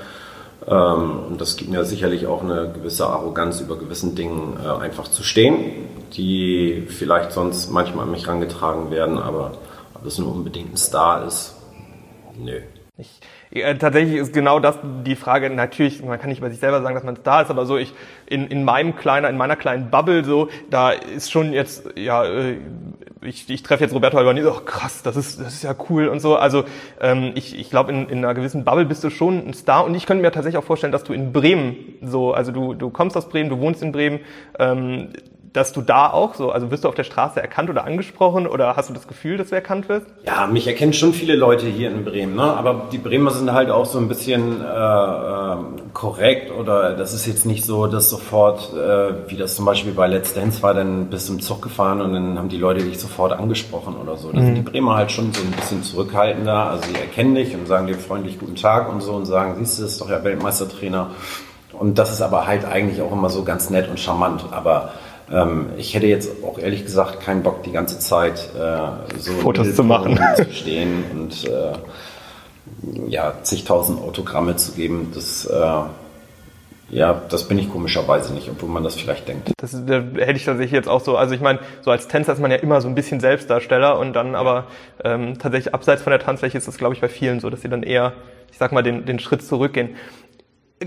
[0.68, 5.08] Ähm, und das gibt mir sicherlich auch eine gewisse Arroganz über gewissen Dingen äh, einfach
[5.08, 9.54] zu stehen, die vielleicht sonst manchmal an mich herangetragen werden, aber
[9.96, 11.56] ob es nur unbedingt ein Star ist,
[12.38, 12.60] nö.
[12.98, 13.20] Ich,
[13.52, 15.50] äh, tatsächlich ist genau das die Frage.
[15.50, 17.94] Natürlich, man kann nicht über sich selber sagen, dass man Star ist, aber so ich
[18.26, 22.58] in, in meinem kleiner, in meiner kleinen Bubble so, da ist schon jetzt ja äh,
[23.24, 26.20] ich, ich treffe jetzt Roberto Albanese, oh krass, das ist, das ist ja cool und
[26.20, 26.36] so.
[26.36, 26.64] Also
[27.00, 29.94] ähm, ich, ich glaube, in, in einer gewissen Bubble bist du schon ein Star und
[29.96, 33.16] ich könnte mir tatsächlich auch vorstellen, dass du in Bremen so, also du, du kommst
[33.16, 34.20] aus Bremen, du wohnst in Bremen,
[34.58, 35.10] ähm,
[35.54, 38.78] dass du da auch so, also wirst du auf der Straße erkannt oder angesprochen oder
[38.78, 40.06] hast du das Gefühl, dass du erkannt wirst?
[40.26, 42.44] Ja, mich erkennen schon viele Leute hier in Bremen, ne?
[42.44, 45.56] aber die Bremer sind halt auch so ein bisschen äh, äh,
[45.94, 50.08] korrekt oder das ist jetzt nicht so, dass sofort, äh, wie das zum Beispiel bei
[50.08, 53.00] Let's Dance war, dann bist du im Zug gefahren und dann haben die Leute dich
[53.00, 54.32] sofort angesprochen oder so.
[54.32, 54.46] Da mhm.
[54.46, 57.88] sind die Bremer halt schon so ein bisschen zurückhaltender, also sie erkennen dich und sagen
[57.88, 61.10] dir freundlich guten Tag und so und sagen, siehst du, das ist doch ja Weltmeistertrainer.
[61.74, 64.92] Und das ist aber halt eigentlich auch immer so ganz nett und charmant, aber
[65.32, 69.76] ähm, ich hätte jetzt auch ehrlich gesagt keinen Bock, die ganze Zeit äh, so Fotos
[69.76, 71.74] zu machen, zu stehen und äh,
[73.08, 75.12] ja, zigtausend Autogramme zu geben.
[75.14, 75.84] Das äh,
[76.92, 79.54] ja, das bin ich komischerweise nicht, obwohl man das vielleicht denkt.
[79.58, 81.16] Das da hätte ich tatsächlich jetzt auch so.
[81.16, 84.14] Also ich meine, so als Tänzer ist man ja immer so ein bisschen Selbstdarsteller und
[84.14, 84.66] dann aber
[85.04, 87.70] ähm, tatsächlich abseits von der Tanzfläche ist das, glaube ich, bei vielen so, dass sie
[87.70, 88.12] dann eher,
[88.52, 89.96] ich sag mal, den, den Schritt zurückgehen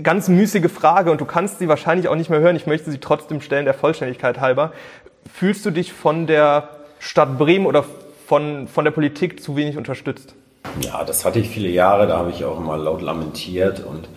[0.01, 2.55] ganz müßige Frage und du kannst sie wahrscheinlich auch nicht mehr hören.
[2.55, 4.71] Ich möchte sie trotzdem stellen, der Vollständigkeit halber.
[5.31, 6.69] Fühlst du dich von der
[6.99, 7.83] Stadt Bremen oder
[8.27, 10.35] von, von der Politik zu wenig unterstützt?
[10.81, 14.07] Ja, das hatte ich viele Jahre, da habe ich auch immer laut lamentiert und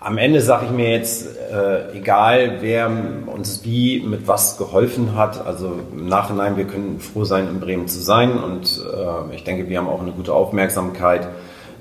[0.00, 2.88] am Ende sage ich mir jetzt, äh, egal wer
[3.26, 7.88] uns wie mit was geholfen hat, also im Nachhinein, wir können froh sein, in Bremen
[7.88, 11.26] zu sein und äh, ich denke, wir haben auch eine gute Aufmerksamkeit.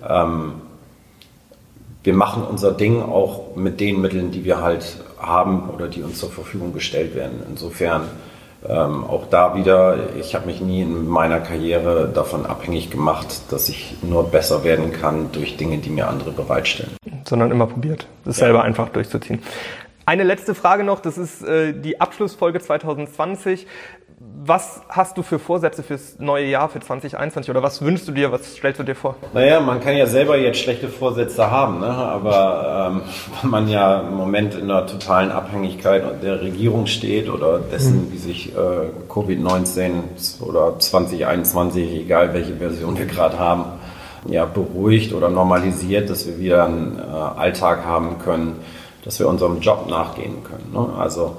[0.07, 0.53] Ähm,
[2.05, 6.19] wir machen unser Ding auch mit den Mitteln, die wir halt haben oder die uns
[6.19, 7.43] zur Verfügung gestellt werden.
[7.49, 8.03] Insofern
[8.67, 13.69] ähm, auch da wieder, ich habe mich nie in meiner Karriere davon abhängig gemacht, dass
[13.69, 16.91] ich nur besser werden kann durch Dinge, die mir andere bereitstellen.
[17.27, 18.45] Sondern immer probiert, das ja.
[18.45, 19.39] selber einfach durchzuziehen.
[20.07, 23.65] Eine letzte Frage noch, das ist äh, die Abschlussfolge 2020.
[24.47, 28.31] Was hast du für Vorsätze fürs neue Jahr, für 2021 oder was wünschst du dir,
[28.31, 29.15] was stellst du dir vor?
[29.33, 31.87] Naja, man kann ja selber jetzt schlechte Vorsätze haben, ne?
[31.87, 33.01] aber ähm,
[33.41, 38.11] wenn man ja im Moment in einer totalen Abhängigkeit der Regierung steht oder dessen, mhm.
[38.11, 43.65] wie sich äh, Covid-19 oder 2021, egal welche Version wir gerade haben,
[44.27, 48.59] ja, beruhigt oder normalisiert, dass wir wieder einen äh, Alltag haben können,
[49.05, 50.71] dass wir unserem Job nachgehen können.
[50.73, 50.93] Ne?
[50.97, 51.37] Also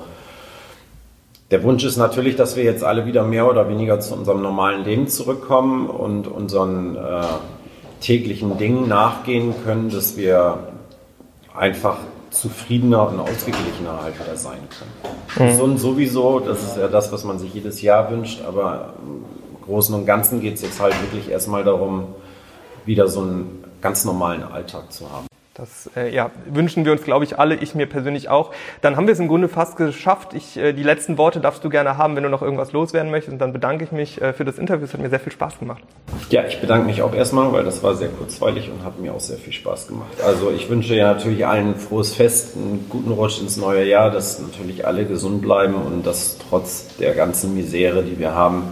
[1.51, 4.85] der Wunsch ist natürlich, dass wir jetzt alle wieder mehr oder weniger zu unserem normalen
[4.85, 7.23] Leben zurückkommen und unseren äh,
[8.01, 10.59] täglichen Dingen nachgehen können, dass wir
[11.55, 11.99] einfach
[12.31, 14.59] zufriedener und ausgeglichener halt wieder sein
[15.37, 15.53] können.
[15.53, 15.57] Mhm.
[15.57, 19.25] So sowieso, das ist ja das, was man sich jedes Jahr wünscht, aber im
[19.65, 22.05] Großen und Ganzen geht es jetzt halt wirklich erstmal darum,
[22.85, 25.27] wieder so einen ganz normalen Alltag zu haben.
[25.57, 28.53] Das äh, ja, wünschen wir uns, glaube ich, alle, ich mir persönlich auch.
[28.83, 30.35] Dann haben wir es im Grunde fast geschafft.
[30.35, 33.33] Ich, äh, die letzten Worte darfst du gerne haben, wenn du noch irgendwas loswerden möchtest.
[33.33, 34.85] Und dann bedanke ich mich äh, für das Interview.
[34.85, 35.83] Es hat mir sehr viel Spaß gemacht.
[36.29, 39.21] Ja, ich bedanke mich auch erstmal, weil das war sehr kurzweilig und hat mir auch
[39.21, 40.21] sehr viel Spaß gemacht.
[40.23, 44.39] Also ich wünsche ja natürlich allen frohes Fest, einen guten Rutsch ins neue Jahr, dass
[44.39, 48.65] natürlich alle gesund bleiben und dass trotz der ganzen Misere, die wir haben,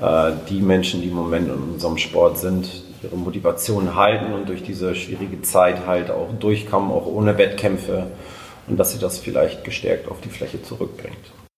[0.00, 4.62] äh, die Menschen, die im Moment in unserem Sport sind, ihre Motivation halten und durch
[4.62, 8.08] diese schwierige Zeit halt auch durchkommen, auch ohne Wettkämpfe
[8.66, 11.35] und dass sie das vielleicht gestärkt auf die Fläche zurückbringt.